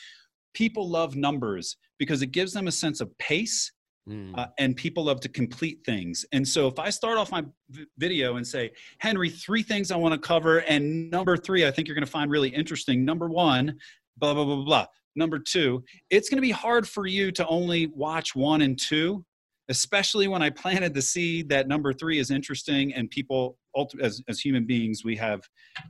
[0.54, 3.72] People love numbers because it gives them a sense of pace
[4.08, 4.38] Mm.
[4.38, 6.24] uh, and people love to complete things.
[6.30, 9.96] And so if I start off my v- video and say, Henry, three things I
[9.96, 13.04] want to cover, and number three, I think you're going to find really interesting.
[13.04, 13.76] Number one,
[14.16, 14.86] blah, blah, blah, blah, blah.
[15.16, 19.24] Number two, it's going to be hard for you to only watch one and two,
[19.68, 23.58] especially when I planted the seed that number three is interesting and people,
[24.00, 25.40] as, as human beings, we have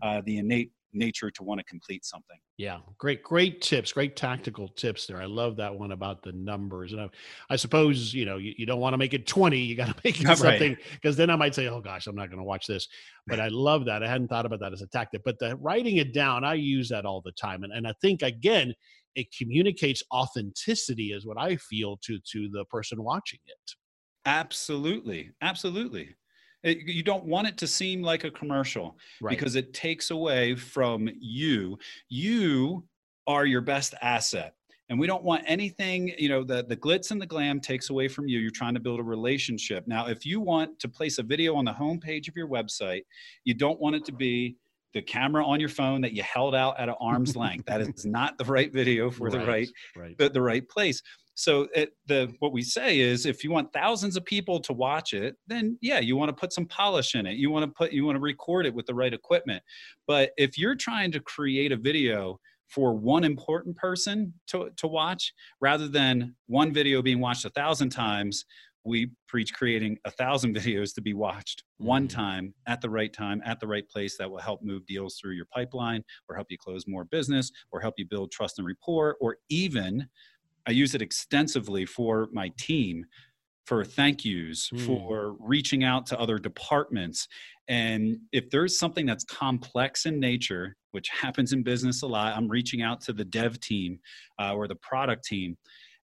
[0.02, 2.36] uh, the innate nature to want to complete something.
[2.56, 5.20] Yeah, great, great tips, great tactical tips there.
[5.20, 6.92] I love that one about the numbers.
[6.92, 7.08] And I,
[7.50, 9.94] I suppose, you know, you, you don't want to make it 20, you got to
[10.04, 12.66] make it something because then I might say, oh gosh, I'm not going to watch
[12.66, 12.88] this.
[13.26, 14.02] But I love that.
[14.02, 16.88] I hadn't thought about that as a tactic, but the writing it down, I use
[16.88, 17.64] that all the time.
[17.64, 18.72] And, and I think, again,
[19.16, 23.74] it communicates authenticity is what I feel to to the person watching it.
[24.26, 25.32] Absolutely.
[25.40, 26.14] Absolutely.
[26.62, 28.98] It- you don't want it to seem like a commercial.
[29.20, 29.36] Right.
[29.36, 31.78] because it takes away from you.
[32.08, 32.84] You
[33.26, 34.54] are your best asset.
[34.88, 38.06] And we don't want anything, you know, the, the glitz and the glam takes away
[38.06, 38.38] from you.
[38.38, 39.84] You're trying to build a relationship.
[39.88, 43.02] Now, if you want to place a video on the homepage of your website,
[43.42, 44.56] you don't want it to be
[44.96, 47.66] the camera on your phone that you held out at an arm's length.
[47.66, 50.16] That is not the right video for the right right.
[50.16, 51.02] the, the right place.
[51.34, 55.12] So it, the what we say is, if you want thousands of people to watch
[55.12, 57.36] it, then yeah, you want to put some polish in it.
[57.36, 59.62] You want to put you want to record it with the right equipment.
[60.06, 65.32] But if you're trying to create a video for one important person to, to watch,
[65.60, 68.44] rather than one video being watched a thousand times,
[68.86, 72.10] we preach creating a thousand videos to be watched one Mhm.
[72.10, 75.32] time at the right time at the right place that will help move deals through
[75.34, 79.16] your pipeline or help you close more business or help you build trust and rapport
[79.20, 80.08] or even
[80.66, 83.06] I use it extensively for my team
[83.66, 84.96] for thank yous, Hmm.
[84.96, 87.26] for reaching out to other departments.
[87.68, 92.48] And if there's something that's complex in nature, which happens in business a lot, I'm
[92.48, 93.98] reaching out to the dev team
[94.40, 95.56] uh, or the product team.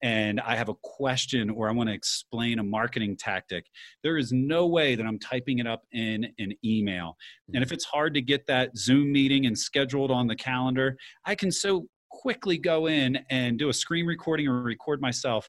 [0.03, 3.67] And I have a question or I want to explain a marketing tactic.
[4.03, 7.17] There is no way that I'm typing it up in an email.
[7.53, 7.75] And if mm-hmm.
[7.75, 11.87] it's hard to get that Zoom meeting and scheduled on the calendar, I can so
[12.11, 15.49] quickly go in and do a screen recording or record myself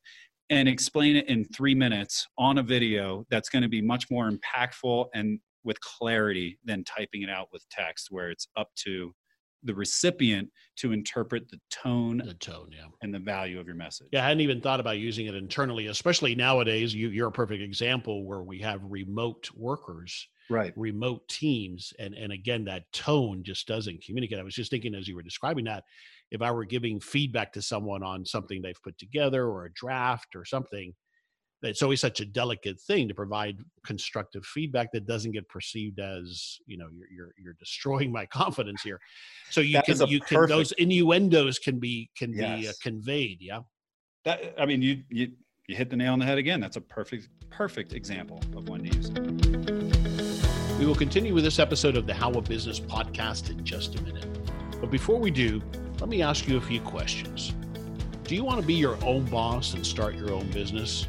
[0.49, 4.31] and explain it in three minutes on a video that's going to be much more
[4.31, 9.13] impactful and with clarity than typing it out with text where it's up to
[9.63, 12.87] the recipient to interpret the tone the tone, yeah.
[13.01, 14.07] and the value of your message.
[14.11, 16.93] Yeah, I hadn't even thought about using it internally, especially nowadays.
[16.93, 20.75] You, you're a perfect example where we have remote workers, Right.
[20.75, 24.39] remote teams, and and again, that tone just doesn't communicate.
[24.39, 25.83] I was just thinking as you were describing that,
[26.31, 30.35] if I were giving feedback to someone on something they've put together or a draft
[30.35, 30.93] or something,
[31.61, 36.57] it's always such a delicate thing to provide constructive feedback that doesn't get perceived as
[36.65, 38.99] you know you're you're, you're destroying my confidence here.
[39.49, 43.39] So you That can you can those innuendos can be can be uh, conveyed.
[43.41, 43.61] Yeah.
[44.25, 45.31] That I mean you you
[45.67, 46.59] you hit the nail on the head again.
[46.59, 49.09] That's a perfect perfect example of when to use.
[50.79, 54.01] We will continue with this episode of the How of Business podcast in just a
[54.01, 54.25] minute.
[54.79, 55.61] But before we do,
[55.99, 57.53] let me ask you a few questions.
[58.23, 61.07] Do you want to be your own boss and start your own business?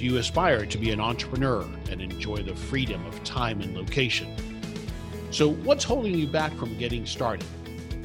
[0.00, 4.34] Do you aspire to be an entrepreneur and enjoy the freedom of time and location?
[5.30, 7.46] So, what's holding you back from getting started?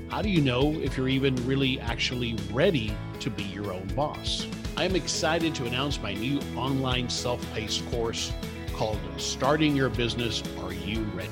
[0.10, 4.46] How do you know if you're even really actually ready to be your own boss?
[4.76, 8.34] I am excited to announce my new online self paced course
[8.74, 11.32] called Starting Your Business Are You Ready?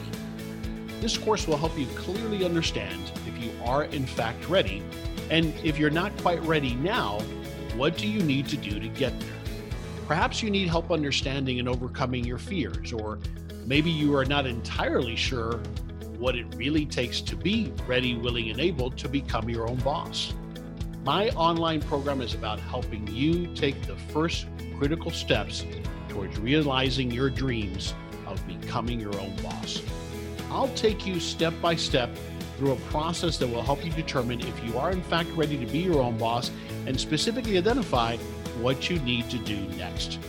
[1.02, 4.82] This course will help you clearly understand if you are in fact ready,
[5.30, 7.20] and if you're not quite ready now,
[7.76, 9.43] what do you need to do to get there?
[10.08, 13.20] Perhaps you need help understanding and overcoming your fears, or
[13.66, 15.62] maybe you are not entirely sure
[16.18, 20.34] what it really takes to be ready, willing, and able to become your own boss.
[21.06, 25.66] My online program is about helping you take the first critical steps
[26.10, 27.94] towards realizing your dreams
[28.26, 29.82] of becoming your own boss.
[30.50, 32.10] I'll take you step by step
[32.58, 35.66] through a process that will help you determine if you are in fact ready to
[35.66, 36.52] be your own boss
[36.86, 38.16] and specifically identify
[38.62, 40.20] what you need to do next.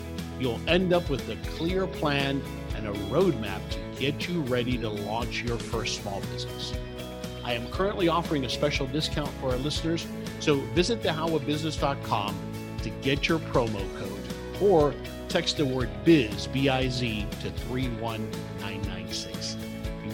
[0.40, 2.42] You'll end up with a clear plan
[2.76, 6.72] and a roadmap to get you ready to launch your first small business.
[7.44, 10.06] I am currently offering a special discount for our listeners,
[10.40, 12.36] so visit thehowofbusiness.com
[12.82, 14.94] to get your promo code or
[15.28, 18.53] text the word biz, B I Z, to 31996.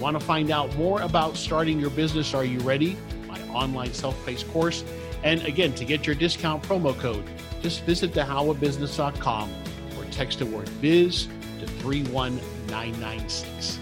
[0.01, 2.97] Want to find out more about starting your business, are you ready?
[3.29, 4.83] My online self paced course.
[5.23, 7.23] And again, to get your discount promo code,
[7.61, 9.51] just visit thehowofbusiness.com
[9.99, 13.79] or text the word biz to 31996.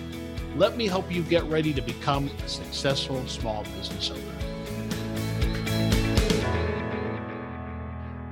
[0.57, 4.23] Let me help you get ready to become a successful small business owner.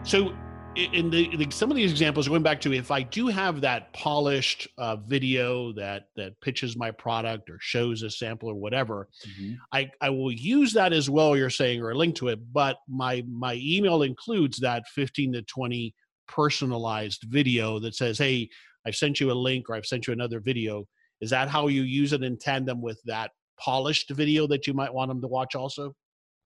[0.03, 0.35] So,
[0.76, 4.68] in the, some of these examples going back to if i do have that polished
[4.78, 9.54] uh, video that that pitches my product or shows a sample or whatever mm-hmm.
[9.72, 12.76] i i will use that as well you're saying or a link to it but
[12.88, 15.94] my my email includes that 15 to 20
[16.28, 18.48] personalized video that says hey
[18.86, 20.86] i've sent you a link or i've sent you another video.
[21.20, 24.92] Is that how you use it in tandem with that polished video that you might
[24.92, 25.94] want them to watch also?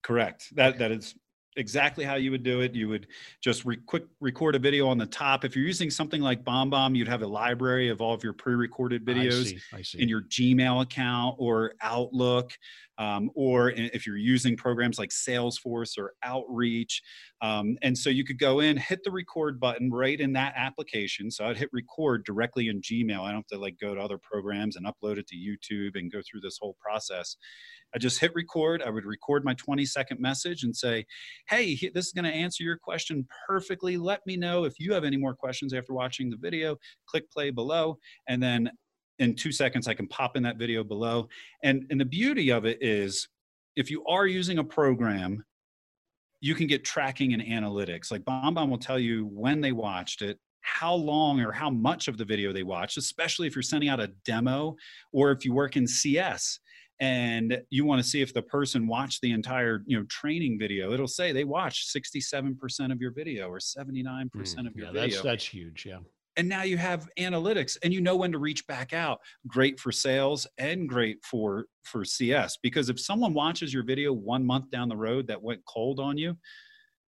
[0.04, 0.48] Correct.
[0.56, 1.16] That that is
[1.60, 2.74] exactly how you would do it.
[2.74, 3.08] You would
[3.42, 5.46] just re- quick record a video on the top.
[5.46, 9.06] If you're using something like BombBomb, you'd have a library of all of your pre-recorded
[9.06, 10.02] videos I see, I see.
[10.02, 12.58] in your Gmail account or Outlook,
[13.00, 17.02] um, or if you're using programs like Salesforce or Outreach.
[17.42, 21.32] Um, and so you could go in, hit the record button right in that application.
[21.32, 23.22] So I'd hit record directly in Gmail.
[23.22, 26.12] I don't have to like go to other programs and upload it to YouTube and
[26.12, 27.38] go through this whole process.
[27.96, 28.84] I just hit record.
[28.84, 31.06] I would record my 20 second message and say,
[31.48, 33.98] Hey, this is going to answer your question perfectly.
[33.98, 36.76] Let me know if you have any more questions after watching the video.
[37.08, 37.98] Click play below.
[38.28, 38.70] And then
[39.20, 41.28] in two seconds, I can pop in that video below.
[41.64, 43.28] And, and the beauty of it is
[43.76, 45.44] if you are using a program,
[46.42, 48.12] you can get tracking and analytics.
[48.12, 52.18] Like BombBomb will tell you when they watched it, how long or how much of
[52.18, 54.76] the video they watched, especially if you're sending out a demo
[55.14, 56.60] or if you work in CS
[57.00, 60.92] and you want to see if the person watched the entire you know training video
[60.92, 65.02] it'll say they watched 67% of your video or 79% mm, of your yeah, video
[65.02, 66.00] that's that's huge yeah
[66.40, 69.92] and now you have analytics and you know when to reach back out great for
[69.92, 74.88] sales and great for for cs because if someone watches your video one month down
[74.88, 76.36] the road that went cold on you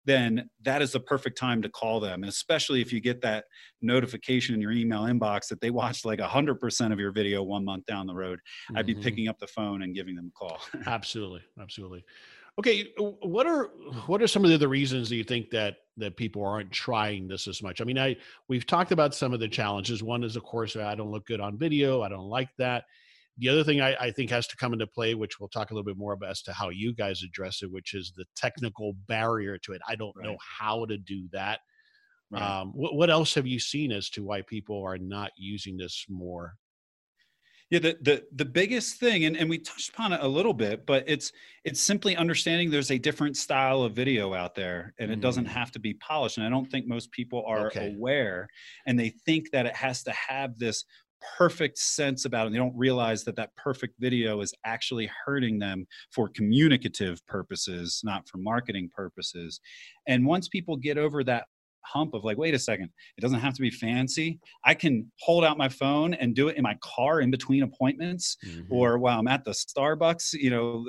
[0.07, 2.23] then that is the perfect time to call them.
[2.23, 3.47] And especially if you get that
[3.81, 7.87] notification in your email inbox that they watched like 100% of your video one month
[7.87, 8.77] down the road, mm-hmm.
[8.77, 9.03] I'd be mm-hmm.
[9.03, 10.61] picking up the phone and giving them a call.
[10.87, 11.41] absolutely.
[11.59, 12.05] Absolutely.
[12.59, 13.71] Okay, what are
[14.07, 17.27] what are some of the other reasons that you think that that people aren't trying
[17.27, 17.81] this as much?
[17.81, 18.17] I mean, I
[18.49, 20.03] we've talked about some of the challenges.
[20.03, 22.03] One is, of course, I don't look good on video.
[22.03, 22.85] I don't like that.
[23.39, 25.75] The other thing I, I, think has to come into play, which we'll talk a
[25.75, 28.93] little bit more about as to how you guys address it, which is the technical
[29.09, 29.83] barrier to it.
[29.89, 30.25] I don't right.
[30.25, 31.59] know how to do that.
[32.31, 32.41] Right.
[32.41, 36.07] Um, what, what else have you seen as to why people are not using this
[36.09, 36.55] more?
[37.71, 40.85] Yeah, the the the biggest thing, and, and we touched upon it a little bit,
[40.87, 41.33] but it's
[41.65, 45.51] it's simply understanding there's a different style of video out there, and it doesn't mm.
[45.51, 46.37] have to be polished.
[46.37, 47.95] And I don't think most people are okay.
[47.95, 48.49] aware,
[48.87, 50.85] and they think that it has to have this
[51.39, 52.47] perfect sense about it.
[52.47, 58.03] And they don't realize that that perfect video is actually hurting them for communicative purposes,
[58.05, 59.61] not for marketing purposes.
[60.07, 61.47] And once people get over that
[61.85, 64.39] hump of like, wait a second, it doesn't have to be fancy.
[64.65, 68.37] I can hold out my phone and do it in my car in between appointments
[68.47, 68.73] mm-hmm.
[68.73, 70.87] or while I'm at the Starbucks, you know,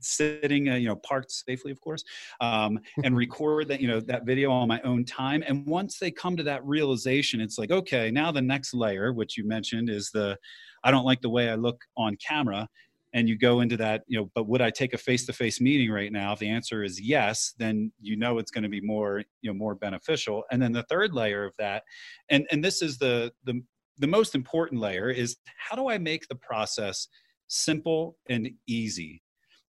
[0.00, 2.04] sitting, uh, you know, parked safely, of course,
[2.40, 5.42] um, and record that, you know, that video on my own time.
[5.46, 9.36] And once they come to that realization, it's like, okay, now the next layer, which
[9.36, 10.36] you mentioned, is the
[10.84, 12.68] I don't like the way I look on camera.
[13.14, 16.12] And you go into that you know but would i take a face-to-face meeting right
[16.12, 16.32] now?
[16.32, 19.54] If the answer is yes then you know it's going to be more you know
[19.54, 20.44] more beneficial.
[20.50, 21.82] And then the third layer of that
[22.28, 23.62] and and this is the the
[23.98, 27.08] the most important layer is how do i make the process
[27.48, 29.22] simple and easy?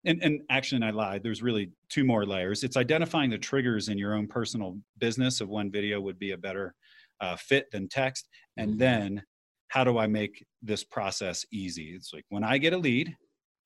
[0.04, 2.64] And, and actually i lied there's really two more layers.
[2.64, 6.38] It's identifying the triggers in your own personal business of when video would be a
[6.38, 6.74] better
[7.20, 8.78] uh, fit than text and mm-hmm.
[8.78, 9.22] then
[9.68, 11.92] how do i make this process easy?
[11.94, 13.14] It's like when i get a lead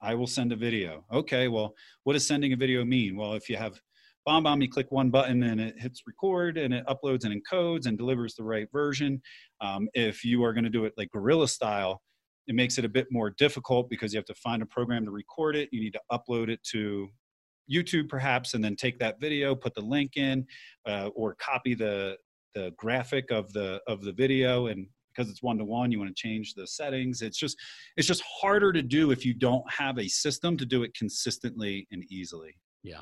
[0.02, 1.04] I will send a video.
[1.12, 1.74] Okay, well,
[2.04, 3.16] what does sending a video mean?
[3.16, 3.80] Well, if you have
[4.26, 7.96] BombBomb, you click one button and it hits record and it uploads and encodes and
[7.96, 9.20] delivers the right version.
[9.60, 12.02] Um, if you are going to do it like guerrilla style,
[12.48, 15.12] it makes it a bit more difficult because you have to find a program to
[15.12, 15.68] record it.
[15.72, 17.08] You need to upload it to
[17.70, 20.44] YouTube perhaps, and then take that video, put the link in,
[20.86, 22.16] uh, or copy the
[22.54, 26.14] the graphic of the of the video and because it's one to one you want
[26.14, 27.22] to change the settings.
[27.22, 27.58] It's just
[27.96, 31.86] it's just harder to do if you don't have a system to do it consistently
[31.90, 32.54] and easily.
[32.82, 33.00] Yeah.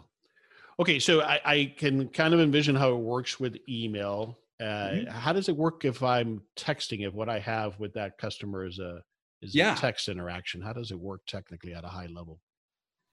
[0.79, 4.39] Okay so i, I can kind of envision how it works with email.
[4.61, 5.11] Uh, mm-hmm.
[5.11, 8.79] how does it work if i'm texting if what i have with that customer is
[8.79, 9.01] a
[9.41, 9.73] is yeah.
[9.73, 10.61] a text interaction?
[10.61, 12.41] How does it work technically at a high level?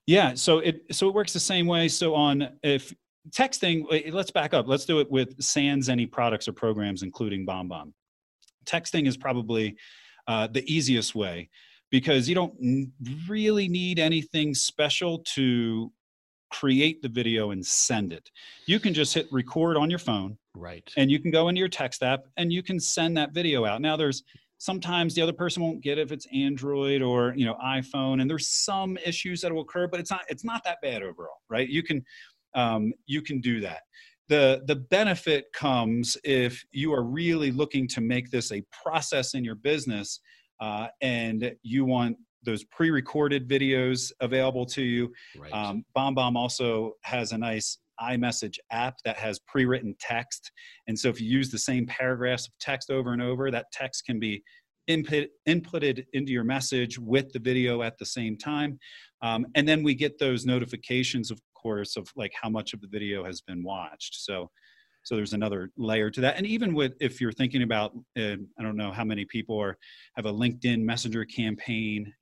[0.06, 1.88] Yeah so it so it works the same way.
[1.88, 2.93] So on if
[3.32, 4.68] texting let's back up.
[4.68, 7.91] Let's do it with sans any products or programs including BombBomb
[8.68, 9.76] texting is probably
[10.28, 11.49] uh, the easiest way
[11.89, 12.53] because you don't
[13.28, 15.91] really need anything special to
[16.51, 18.30] create the video and send it.
[18.65, 20.38] You can just hit record on your phone.
[20.55, 20.89] Right.
[20.97, 23.82] And you can go into your text app and you can send that video out.
[23.82, 24.24] Now there's
[24.57, 28.30] sometimes the other person won't get it if it's Android or, you know, iPhone and
[28.30, 31.70] there's some issues that will occur, but it's not it's not that bad overall, right?
[31.70, 32.03] You can
[32.55, 33.82] um, you can do that
[34.30, 39.43] the the benefit comes if you are really looking to make this a process in
[39.43, 40.19] your business
[40.59, 45.11] uh, and you want those pre-recorded videos available to you.
[45.38, 45.51] Right.
[45.51, 50.51] um, BombBomb also has a nice iMessage app that has pre-written text.
[50.88, 54.05] And so if you use the same paragraphs of text over and over that text
[54.05, 54.43] can be
[54.88, 58.80] input, inputted into your message with the video at the same time.
[59.21, 62.88] Um, and then we get those notifications of course of like how much of the
[62.88, 64.49] video has been watched so
[65.03, 68.64] so there's another layer to that and even with if you're thinking about uh, i
[68.64, 69.78] don't know how many people are
[70.16, 72.14] have a linkedin messenger campaign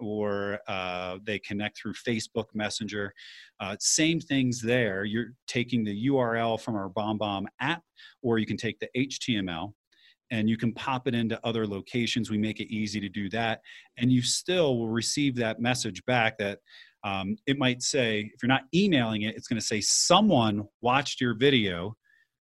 [0.00, 3.12] or uh, they connect through facebook messenger
[3.60, 7.82] uh, same things there you're taking the url from our BombBomb app
[8.22, 9.72] or you can take the html
[10.30, 12.30] and you can pop it into other locations.
[12.30, 13.60] We make it easy to do that.
[13.96, 16.58] And you still will receive that message back that
[17.04, 21.20] um, it might say if you're not emailing it it's going to say someone watched
[21.20, 21.96] your video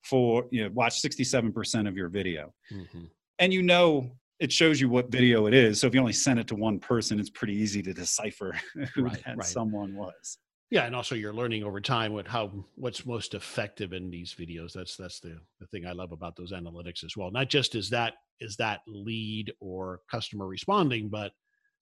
[0.03, 3.05] for you know watch 67% of your video mm-hmm.
[3.39, 6.39] and you know it shows you what video it is so if you only send
[6.39, 8.57] it to one person it's pretty easy to decipher
[8.95, 9.45] who right, that right.
[9.45, 10.37] someone was
[10.71, 14.71] yeah and also you're learning over time what how what's most effective in these videos
[14.73, 17.89] that's that's the the thing i love about those analytics as well not just is
[17.89, 21.31] that is that lead or customer responding but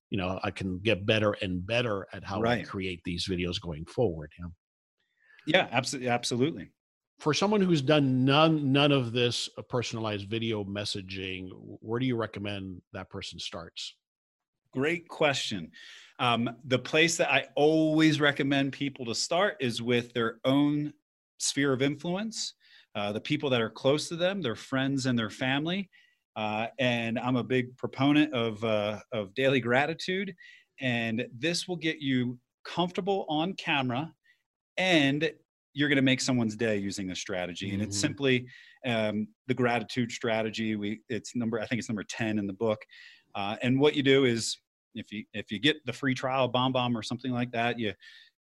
[0.10, 2.62] you know i can get better and better at how right.
[2.62, 4.46] i create these videos going forward yeah.
[5.48, 6.70] Yeah absolutely absolutely.
[7.20, 11.50] For someone who's done none none of this uh, personalized video messaging
[11.80, 13.96] where do you recommend that person starts?
[14.74, 15.72] Great question.
[16.20, 20.94] Um, the place that i always recommend people to start is with their own
[21.40, 22.54] sphere of influence
[22.96, 25.90] uh, the people that are close to them their friends and their family
[26.38, 30.34] uh, and I'm a big proponent of, uh, of daily gratitude.
[30.80, 34.14] And this will get you comfortable on camera
[34.78, 35.32] and
[35.74, 37.72] you're going to make someone's day using this strategy.
[37.72, 37.90] And mm-hmm.
[37.90, 38.46] it's simply
[38.86, 40.76] um, the gratitude strategy.
[40.76, 42.80] We, it's number, I think it's number 10 in the book.
[43.34, 44.60] Uh, and what you do is
[44.94, 47.94] if you, if you get the free trial BombBomb or something like that, you,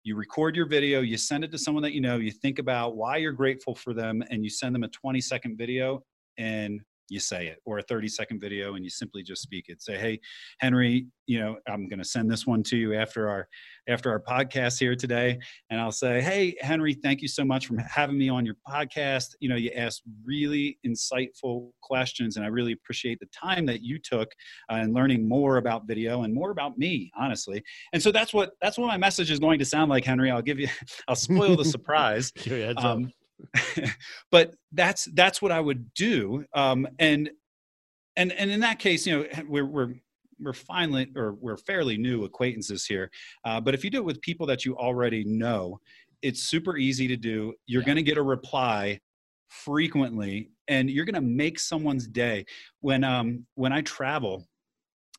[0.03, 2.95] you record your video, you send it to someone that you know, you think about
[2.95, 6.03] why you're grateful for them, and you send them a 20 second video.
[6.37, 9.81] And you say it or a 30 second video and you simply just speak it.
[9.81, 10.19] Say hey
[10.59, 13.47] henry you know i'm going to send this one to you after our
[13.87, 15.37] after our podcast here today.
[15.69, 19.35] And i'll say hey henry thank you so much for having me on your podcast.
[19.39, 23.99] You know you asked really insightful questions and i really appreciate the time that you
[23.99, 24.31] took
[24.69, 27.63] uh, and learning more about video and more about me honestly.
[27.93, 30.31] And so that's what that's what my message is going to sound like henry.
[30.31, 30.67] I'll give you
[31.07, 32.31] i'll spoil the surprise.
[32.77, 33.11] Um,
[34.31, 36.45] but that's that's what I would do.
[36.53, 37.29] Um, and
[38.15, 39.93] and and in that case, you know, we're we're
[40.39, 43.09] we're finally or we're fairly new acquaintances here.
[43.43, 45.79] Uh, but if you do it with people that you already know,
[46.21, 47.53] it's super easy to do.
[47.67, 47.85] You're yeah.
[47.85, 48.99] going to get a reply
[49.49, 52.45] frequently, and you're going to make someone's day.
[52.81, 54.47] When um when I travel,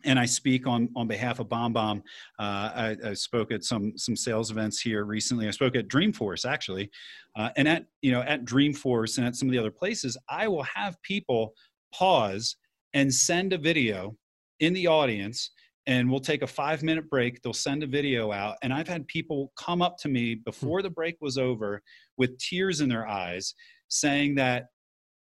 [0.05, 1.99] and I speak on on behalf of BombBomb.
[2.39, 5.49] Uh, I, I, spoke at some some sales events here recently.
[5.49, 6.91] I spoke at Dreamforce actually,
[7.37, 10.49] uh, and at you know at Dreamforce and at some of the other places, I
[10.49, 11.55] will have people
[11.95, 12.57] pause
[12.95, 14.17] and send a video
[14.61, 15.51] in the audience.
[15.89, 17.41] And we'll take a five minute break.
[17.43, 18.57] They'll send a video out.
[18.63, 21.81] And I've had people come up to me before the break was over
[22.17, 23.55] with tears in their eyes
[23.89, 24.67] saying that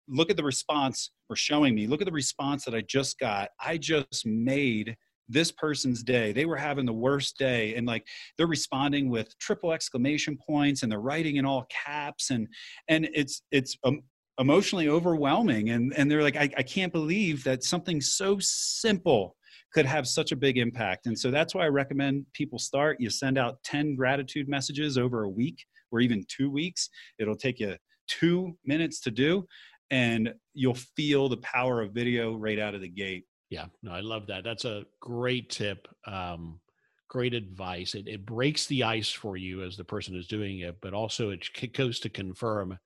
[0.08, 1.86] look at the response or showing me.
[1.86, 3.50] Look at the response that i just got.
[3.60, 4.96] I just made
[5.28, 6.32] this person's day.
[6.32, 7.74] They were having the worst day.
[7.74, 12.30] And like they're responding with triple exclamation points and they're writing in all caps.
[12.30, 12.48] And
[12.88, 14.02] and it's it's um,
[14.38, 15.70] emotionally overwhelming.
[15.70, 19.36] And and they're like I, I can't believe that something so simple
[19.72, 21.06] could have such a big impact.
[21.06, 23.00] And so that's why i recommend people start.
[23.00, 26.90] You send out 10 gratitude messages over a week or even two weeks.
[27.18, 27.76] It'll take you
[28.08, 29.46] two minutes to do
[29.92, 33.26] and you'll feel the power of video right out of the gate.
[33.50, 34.42] Yeah, no, I love that.
[34.42, 35.86] That's a great tip.
[36.06, 36.60] Um,
[37.08, 37.94] great advice.
[37.94, 41.28] It, it breaks the ice for you as the person is doing it, but also
[41.28, 42.78] it goes to confirm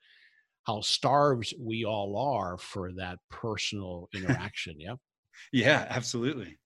[0.67, 4.75] how starved we all are for that personal interaction.
[4.81, 4.97] yeah.
[5.53, 6.59] Yeah, absolutely.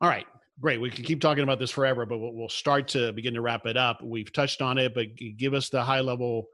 [0.00, 0.26] All right.
[0.60, 0.80] Great.
[0.80, 3.66] We can keep talking about this forever, but we'll, we'll start to begin to wrap
[3.66, 4.02] it up.
[4.04, 5.06] We've touched on it, but
[5.36, 6.46] give us the high level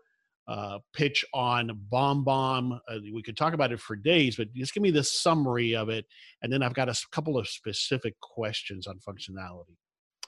[0.48, 2.78] uh, pitch on BombBomb.
[2.88, 5.88] Uh, we could talk about it for days, but just give me the summary of
[5.88, 6.06] it,
[6.42, 9.76] and then I've got a couple of specific questions on functionality.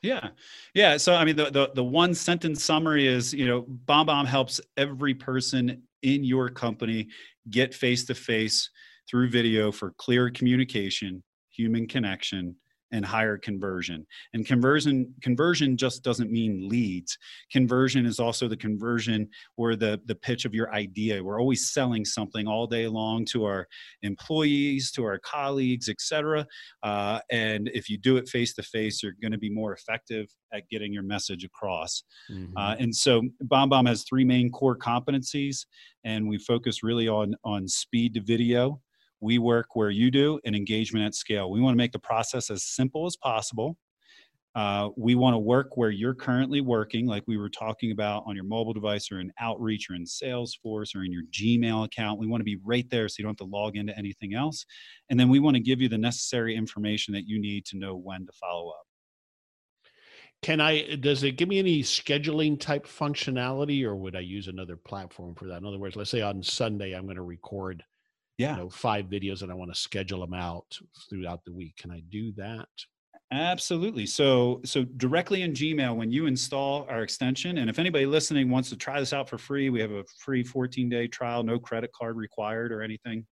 [0.03, 0.29] Yeah,
[0.75, 0.97] yeah.
[0.97, 5.15] So I mean, the the, the one sentence summary is, you know, BombBomb helps every
[5.15, 7.09] person in your company
[7.51, 8.69] get face to face
[9.09, 12.57] through video for clear communication, human connection,
[12.93, 14.07] and higher conversion.
[14.35, 17.17] And conversion conversion just doesn't mean leads.
[17.51, 21.23] Conversion is also the conversion or the the pitch of your idea.
[21.23, 23.67] We're always selling something all day long to our
[24.03, 26.47] employees, to our colleagues, etc.
[26.83, 30.27] Uh, and if you do it face to face, you're going to be more effective
[30.53, 32.05] at getting your message across.
[32.31, 32.57] Mm-hmm.
[32.57, 35.67] Uh, and so BombBomb has three main core competencies,
[36.05, 38.81] and we focus really on on speed to video
[39.23, 41.51] we work where you do and engagement at scale.
[41.51, 43.79] We want to make the process as simple as possible.
[44.55, 48.35] Uh, we want to work where you're currently working, like we were talking about on
[48.35, 52.19] your mobile device or in Outreach or in Salesforce or in your Gmail account.
[52.19, 54.67] We want to be right there so you don't have to log into anything else.
[55.09, 57.97] And then we want to give you the necessary information that you need to know
[57.97, 58.85] when to follow up.
[60.43, 64.77] Can I, does it give me any scheduling type functionality or would I use another
[64.77, 65.59] platform for that?
[65.59, 67.85] In other words, let's say on Sunday, I'm going to record
[68.43, 68.57] yeah.
[68.57, 70.79] you know five videos and i want to schedule them out
[71.09, 71.77] throughout the week.
[71.77, 72.69] Can i do that?
[73.33, 74.05] Absolutely.
[74.05, 78.69] So so directly in gmail when you install our extension and if anybody listening wants
[78.71, 81.91] to try this out for free we have a free 14 day trial no credit
[81.93, 83.25] card required or anything.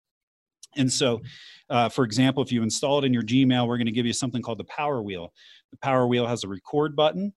[0.76, 1.20] And so
[1.68, 4.12] uh, for example if you install it in your gmail we're going to give you
[4.12, 5.32] something called the power wheel.
[5.72, 7.32] The power wheel has a record button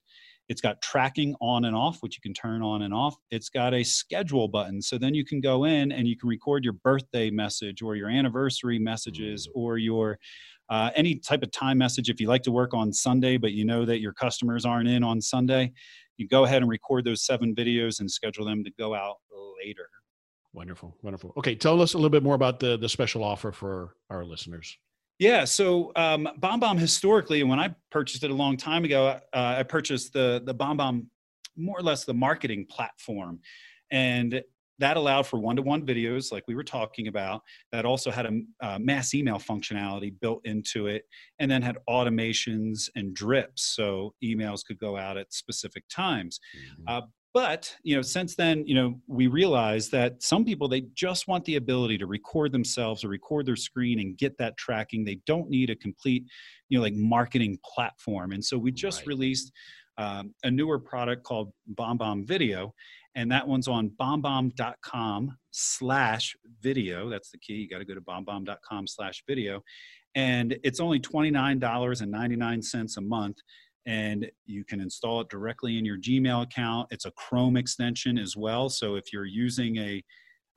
[0.52, 3.16] it's got tracking on and off, which you can turn on and off.
[3.32, 4.82] It's got a schedule button.
[4.82, 8.10] So then you can go in and you can record your birthday message or your
[8.10, 9.52] anniversary messages mm.
[9.56, 10.20] or your
[10.70, 12.10] uh, any type of time message.
[12.10, 15.06] If you like to work on Sunday, but you know that your customers aren't in
[15.06, 15.72] on Sunday,
[16.18, 19.16] you go ahead and record those seven videos and schedule them to go out
[19.66, 19.88] later.
[20.52, 21.34] Wonderful, wonderful.
[21.38, 24.78] Okay, tell us a little bit more about the the special offer for our listeners.
[25.22, 29.20] Yeah, so um, BombBomb historically, when I purchased it a long time ago, uh,
[29.60, 31.06] I purchased the the BombBomb
[31.56, 33.40] more or less the marketing platform,
[33.92, 34.42] and
[34.80, 38.80] that allowed for one-to-one videos like we were talking about that also had a, a,
[38.80, 41.04] mass email functionality built into it
[41.38, 46.84] and then had automations and drips so emails could go out at specific times mm-hmm.
[46.88, 47.02] uh,
[47.34, 51.44] but you know since then you know we realized that some people they just want
[51.46, 55.50] the ability to record themselves or record their screen and get that tracking they don't
[55.50, 56.24] need a complete
[56.70, 59.08] you know like marketing platform and so we just right.
[59.08, 59.52] released
[59.98, 62.74] um, a newer product called BombBomb Video,
[63.16, 67.10] and that one's on bombbomb.com slash video.
[67.10, 67.54] That's the key.
[67.54, 69.62] You got to go to bombbomb.com slash video.
[70.16, 73.38] And it's only $29.99 a month
[73.86, 76.88] and you can install it directly in your Gmail account.
[76.92, 78.70] It's a Chrome extension as well.
[78.70, 80.04] So if you're using a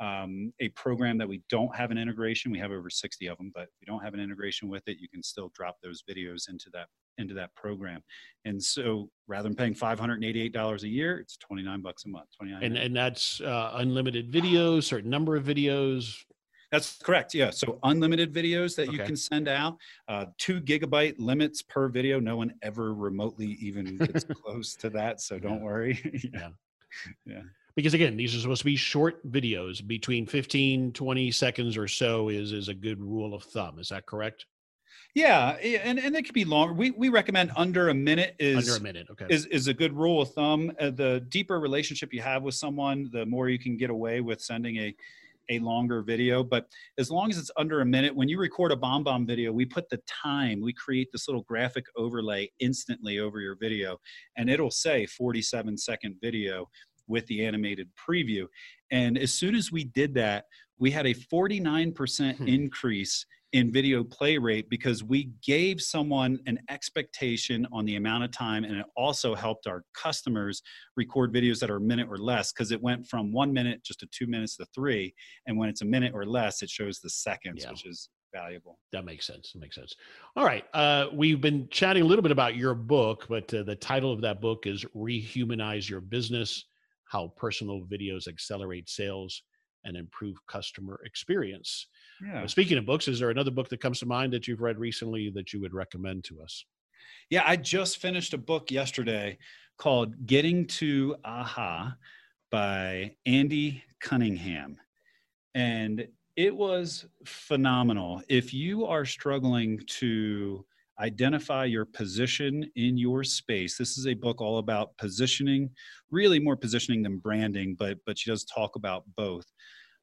[0.01, 3.53] um, a program that we don't have an integration, we have over 60 of them,
[3.55, 6.49] but if you don't have an integration with it, you can still drop those videos
[6.49, 8.03] into that into that program.
[8.45, 12.27] And so rather than paying $588 a year, it's 29 bucks a month.
[12.37, 12.63] 29.
[12.63, 16.17] And and that's uh, unlimited videos, certain number of videos,
[16.75, 17.35] that's correct.
[17.35, 17.51] Yeah.
[17.51, 18.97] So unlimited videos that okay.
[18.97, 19.77] you can send out,
[20.09, 22.19] uh, two gigabyte limits per video.
[22.19, 25.21] No one ever remotely even gets close to that.
[25.21, 25.65] So don't yeah.
[25.65, 26.31] worry.
[26.35, 26.49] yeah.
[27.25, 27.43] yeah.
[27.77, 32.29] Because again, these are supposed to be short videos between 15, 20 seconds or so
[32.29, 33.79] is, is a good rule of thumb.
[33.79, 34.47] Is that correct?
[35.15, 36.75] Yeah, and, and it could be longer.
[36.75, 39.07] We we recommend under a minute is under a minute.
[39.13, 40.73] Okay, is is a good rule of thumb.
[40.81, 44.41] Uh, the deeper relationship you have with someone, the more you can get away with
[44.41, 44.95] sending a
[45.51, 46.43] a longer video.
[46.43, 46.67] But
[46.99, 49.89] as long as it's under a minute, when you record a BombBomb video, we put
[49.89, 50.61] the time.
[50.61, 53.99] We create this little graphic overlay instantly over your video,
[54.37, 56.69] and it'll say 47 second video
[57.07, 58.47] with the animated preview.
[58.91, 60.45] And as soon as we did that,
[60.79, 62.49] we had a 49% hmm.
[62.49, 68.33] increase in video play rate because we gave someone an expectation on the amount of
[68.33, 70.61] time and it also helped our customers
[70.97, 74.01] record videos that are a minute or less because it went from one minute just
[74.01, 75.15] to two minutes to three
[75.47, 77.71] and when it's a minute or less it shows the seconds yeah.
[77.71, 79.95] which is valuable that makes sense that makes sense
[80.35, 83.77] all right uh, we've been chatting a little bit about your book but uh, the
[83.77, 86.65] title of that book is rehumanize your business
[87.05, 89.45] how personal videos accelerate sales
[89.85, 91.87] and improve customer experience.
[92.23, 92.47] Yeah.
[92.47, 95.31] Speaking of books, is there another book that comes to mind that you've read recently
[95.31, 96.65] that you would recommend to us?
[97.31, 99.39] Yeah, I just finished a book yesterday
[99.79, 101.97] called Getting to Aha
[102.51, 104.77] by Andy Cunningham.
[105.55, 106.07] And
[106.37, 108.23] it was phenomenal.
[108.29, 110.65] If you are struggling to
[111.01, 113.77] identify your position in your space.
[113.77, 115.71] This is a book all about positioning,
[116.11, 119.47] really more positioning than branding, but but she does talk about both.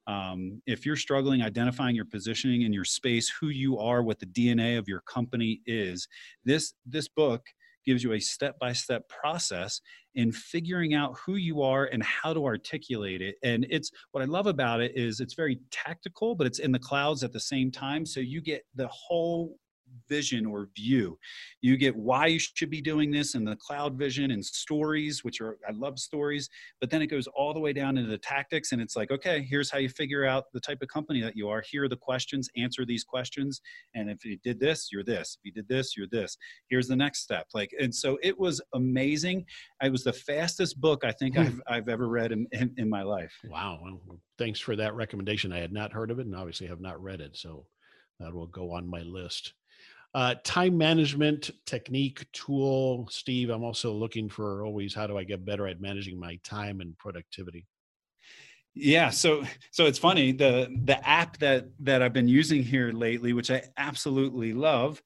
[0.07, 4.25] Um, if you're struggling identifying your positioning in your space, who you are, what the
[4.25, 6.07] DNA of your company is,
[6.43, 7.45] this this book
[7.85, 9.81] gives you a step-by-step process
[10.15, 13.35] in figuring out who you are and how to articulate it.
[13.43, 16.79] And it's what i love about it is it's very tactical but it's in the
[16.79, 18.05] clouds at the same time.
[18.05, 19.57] So you get the whole
[20.07, 21.17] vision or view.
[21.61, 25.41] You get why you should be doing this and the cloud vision and stories, which
[25.41, 28.71] are, I love stories, but then it goes all the way down into the tactics.
[28.71, 31.49] And it's like, okay, here's how you figure out the type of company that you
[31.49, 31.63] are.
[31.69, 33.61] Here are the questions, answer these questions.
[33.95, 35.37] And if you did this, you're this.
[35.39, 36.37] If you did this, you're this.
[36.69, 37.47] Here's the next step.
[37.53, 39.45] Like, and so it was amazing.
[39.81, 41.41] It was the fastest book I think hmm.
[41.41, 43.33] I've, I've ever read in, in, in my life.
[43.45, 43.79] Wow.
[43.81, 45.51] Well, thanks for that recommendation.
[45.51, 47.37] I had not heard of it and obviously have not read it.
[47.37, 47.65] So
[48.19, 49.53] that will go on my list.
[50.13, 53.49] Uh, time management technique tool, Steve.
[53.49, 56.97] I'm also looking for always how do I get better at managing my time and
[56.97, 57.65] productivity.
[58.73, 63.33] Yeah, so so it's funny the the app that that I've been using here lately,
[63.33, 65.01] which I absolutely love.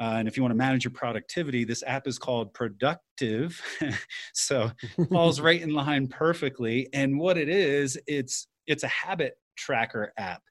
[0.00, 3.60] Uh, and if you want to manage your productivity, this app is called Productive.
[4.32, 4.70] so
[5.10, 6.88] falls right in line perfectly.
[6.94, 10.42] And what it is, it's it's a habit tracker app,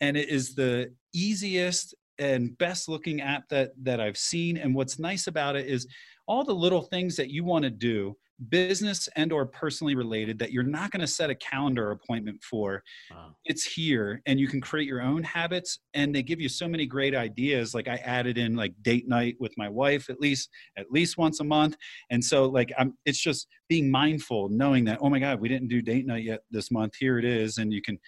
[0.00, 4.56] and it is the easiest and best looking app that that I've seen.
[4.56, 5.86] And what's nice about it is
[6.26, 8.16] all the little things that you want to do
[8.50, 12.82] business and or personally related that you're not going to set a calendar appointment for
[13.10, 13.34] wow.
[13.46, 15.80] it's here and you can create your own habits.
[15.94, 17.74] And they give you so many great ideas.
[17.74, 21.40] Like i added in like date night with my wife at least at least once
[21.40, 21.76] a month.
[22.10, 25.68] And so like i'm it's just being mindful knowing that oh my god we didn't
[25.68, 26.94] do date night yet this month.
[26.96, 27.58] Here it is.
[27.58, 27.98] And you can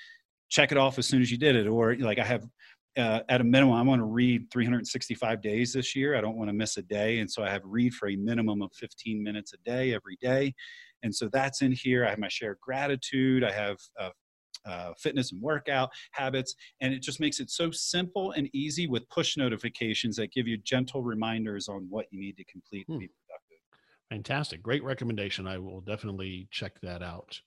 [0.48, 1.66] check it off as soon as you did it.
[1.66, 2.46] Or like i have
[3.00, 6.16] uh, at a minimum, I want to read 365 days this year.
[6.16, 7.18] I don't want to miss a day.
[7.18, 10.54] And so I have read for a minimum of 15 minutes a day every day.
[11.02, 12.06] And so that's in here.
[12.06, 13.42] I have my shared gratitude.
[13.42, 14.10] I have uh,
[14.66, 16.54] uh, fitness and workout habits.
[16.80, 20.58] And it just makes it so simple and easy with push notifications that give you
[20.58, 22.94] gentle reminders on what you need to complete hmm.
[22.94, 23.58] to be productive.
[24.10, 24.62] Fantastic.
[24.62, 25.46] Great recommendation.
[25.46, 27.40] I will definitely check that out.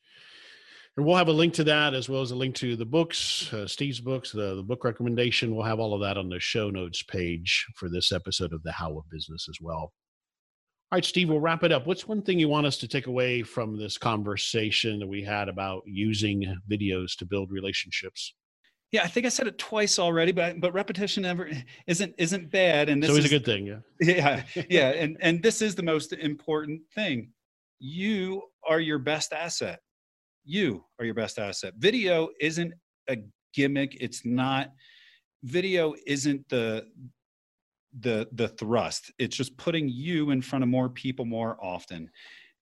[0.95, 3.51] And we'll have a link to that as well as a link to the books,
[3.51, 5.55] uh, Steve's books, the, the book recommendation.
[5.55, 8.71] We'll have all of that on the show notes page for this episode of The
[8.71, 9.91] How of Business as well.
[10.91, 11.87] All right, Steve, we'll wrap it up.
[11.87, 15.49] What's one thing you want us to take away from this conversation that we had
[15.49, 18.35] about using videos to build relationships?
[18.91, 21.49] Yeah, I think I said it twice already, but but repetition never
[21.87, 23.65] isn't isn't bad, and this is a good thing.
[23.65, 27.31] Yeah, yeah, yeah, and and this is the most important thing.
[27.79, 29.79] You are your best asset
[30.43, 31.73] you are your best asset.
[31.77, 32.73] Video isn't
[33.09, 33.17] a
[33.53, 33.97] gimmick.
[33.99, 34.71] It's not
[35.43, 36.85] video isn't the
[37.99, 39.11] the the thrust.
[39.19, 42.09] It's just putting you in front of more people more often.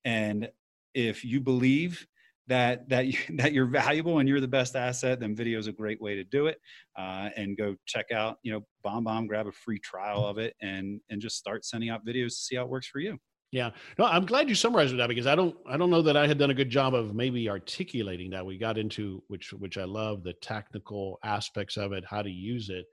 [0.04, 0.50] And
[0.94, 2.06] if you believe
[2.48, 5.72] that that you, that you're valuable and you're the best asset, then video is a
[5.72, 6.58] great way to do it.
[6.98, 11.00] Uh, and go check out, you know, BombBomb, grab a free trial of it, and
[11.10, 13.18] and just start sending out videos to see how it works for you.
[13.52, 16.26] Yeah, no, I'm glad you summarized that because I don't, I don't know that I
[16.26, 18.46] had done a good job of maybe articulating that.
[18.46, 22.70] We got into which, which I love the technical aspects of it, how to use
[22.70, 22.86] it,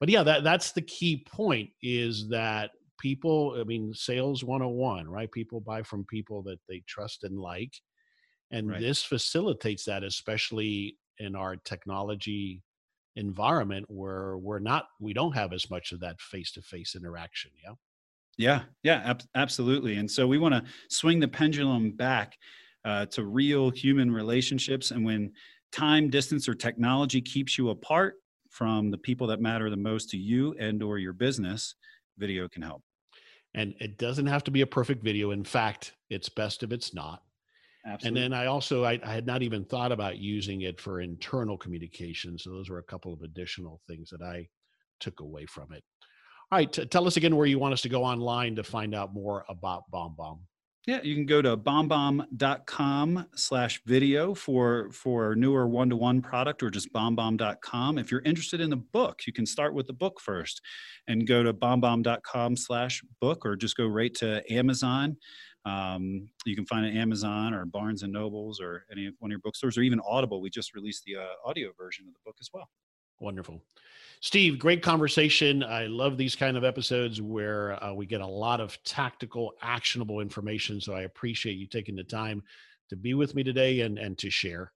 [0.00, 5.30] but yeah, that that's the key point is that people, I mean, sales 101, right?
[5.30, 7.74] People buy from people that they trust and like,
[8.50, 8.80] and right.
[8.80, 12.62] this facilitates that, especially in our technology
[13.16, 17.74] environment where we're not we don't have as much of that face-to-face interaction yeah
[18.38, 22.36] yeah yeah ab- absolutely and so we want to swing the pendulum back
[22.84, 25.32] uh, to real human relationships and when
[25.72, 28.14] time distance or technology keeps you apart
[28.50, 31.74] from the people that matter the most to you and or your business
[32.18, 32.82] video can help
[33.54, 36.94] and it doesn't have to be a perfect video in fact it's best if it's
[36.94, 37.22] not
[37.86, 38.22] Absolutely.
[38.22, 41.56] And then I also I, I, had not even thought about using it for internal
[41.56, 42.36] communication.
[42.36, 44.48] So those were a couple of additional things that I
[45.00, 45.82] took away from it.
[46.52, 48.94] All right, t- tell us again where you want us to go online to find
[48.94, 50.40] out more about BombBomb.
[50.86, 56.92] Yeah, you can go to bombbomb.com slash video for for newer one-to-one product or just
[56.92, 57.98] bombbomb.com.
[57.98, 60.60] If you're interested in the book, you can start with the book first
[61.06, 65.16] and go to bombbomb.com slash book or just go right to Amazon.
[65.66, 69.40] Um, you can find it Amazon or Barnes and Nobles or any one of your
[69.40, 70.40] bookstores or even Audible.
[70.40, 72.70] We just released the uh, audio version of the book as well.
[73.20, 73.62] Wonderful.
[74.22, 75.62] Steve, great conversation.
[75.62, 80.20] I love these kind of episodes where uh, we get a lot of tactical, actionable
[80.20, 80.78] information.
[80.78, 82.42] So I appreciate you taking the time
[82.90, 84.72] to be with me today and, and to share.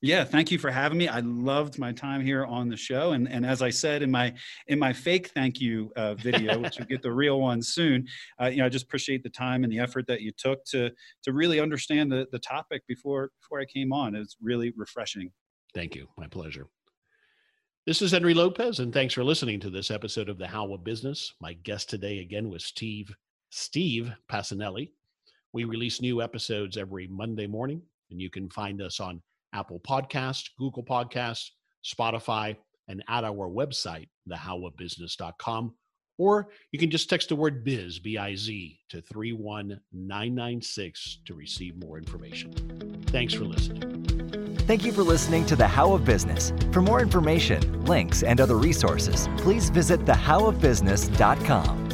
[0.00, 1.06] Yeah, thank you for having me.
[1.06, 4.34] I loved my time here on the show, and and as I said in my
[4.66, 8.08] in my fake thank you uh, video, which will get the real one soon,
[8.40, 10.90] uh, you know, I just appreciate the time and the effort that you took to
[11.22, 14.16] to really understand the the topic before before I came on.
[14.16, 15.30] It's really refreshing.
[15.72, 16.08] Thank you.
[16.18, 16.66] My pleasure.
[17.84, 20.84] This is Henry Lopez, and thanks for listening to this episode of The How of
[20.84, 21.34] Business.
[21.40, 23.12] My guest today again was Steve
[23.50, 24.90] Steve Pacinelli.
[25.52, 29.20] We release new episodes every Monday morning, and you can find us on
[29.52, 31.50] Apple Podcast, Google Podcast,
[31.84, 32.56] Spotify,
[32.86, 35.74] and at our website, thehowofbusiness.com.
[36.18, 41.74] Or you can just text the word biz, B I Z, to 31996 to receive
[41.82, 42.52] more information.
[43.06, 44.01] Thanks for listening.
[44.72, 46.50] Thank you for listening to The How of Business.
[46.72, 51.91] For more information, links, and other resources, please visit thehowofbusiness.com.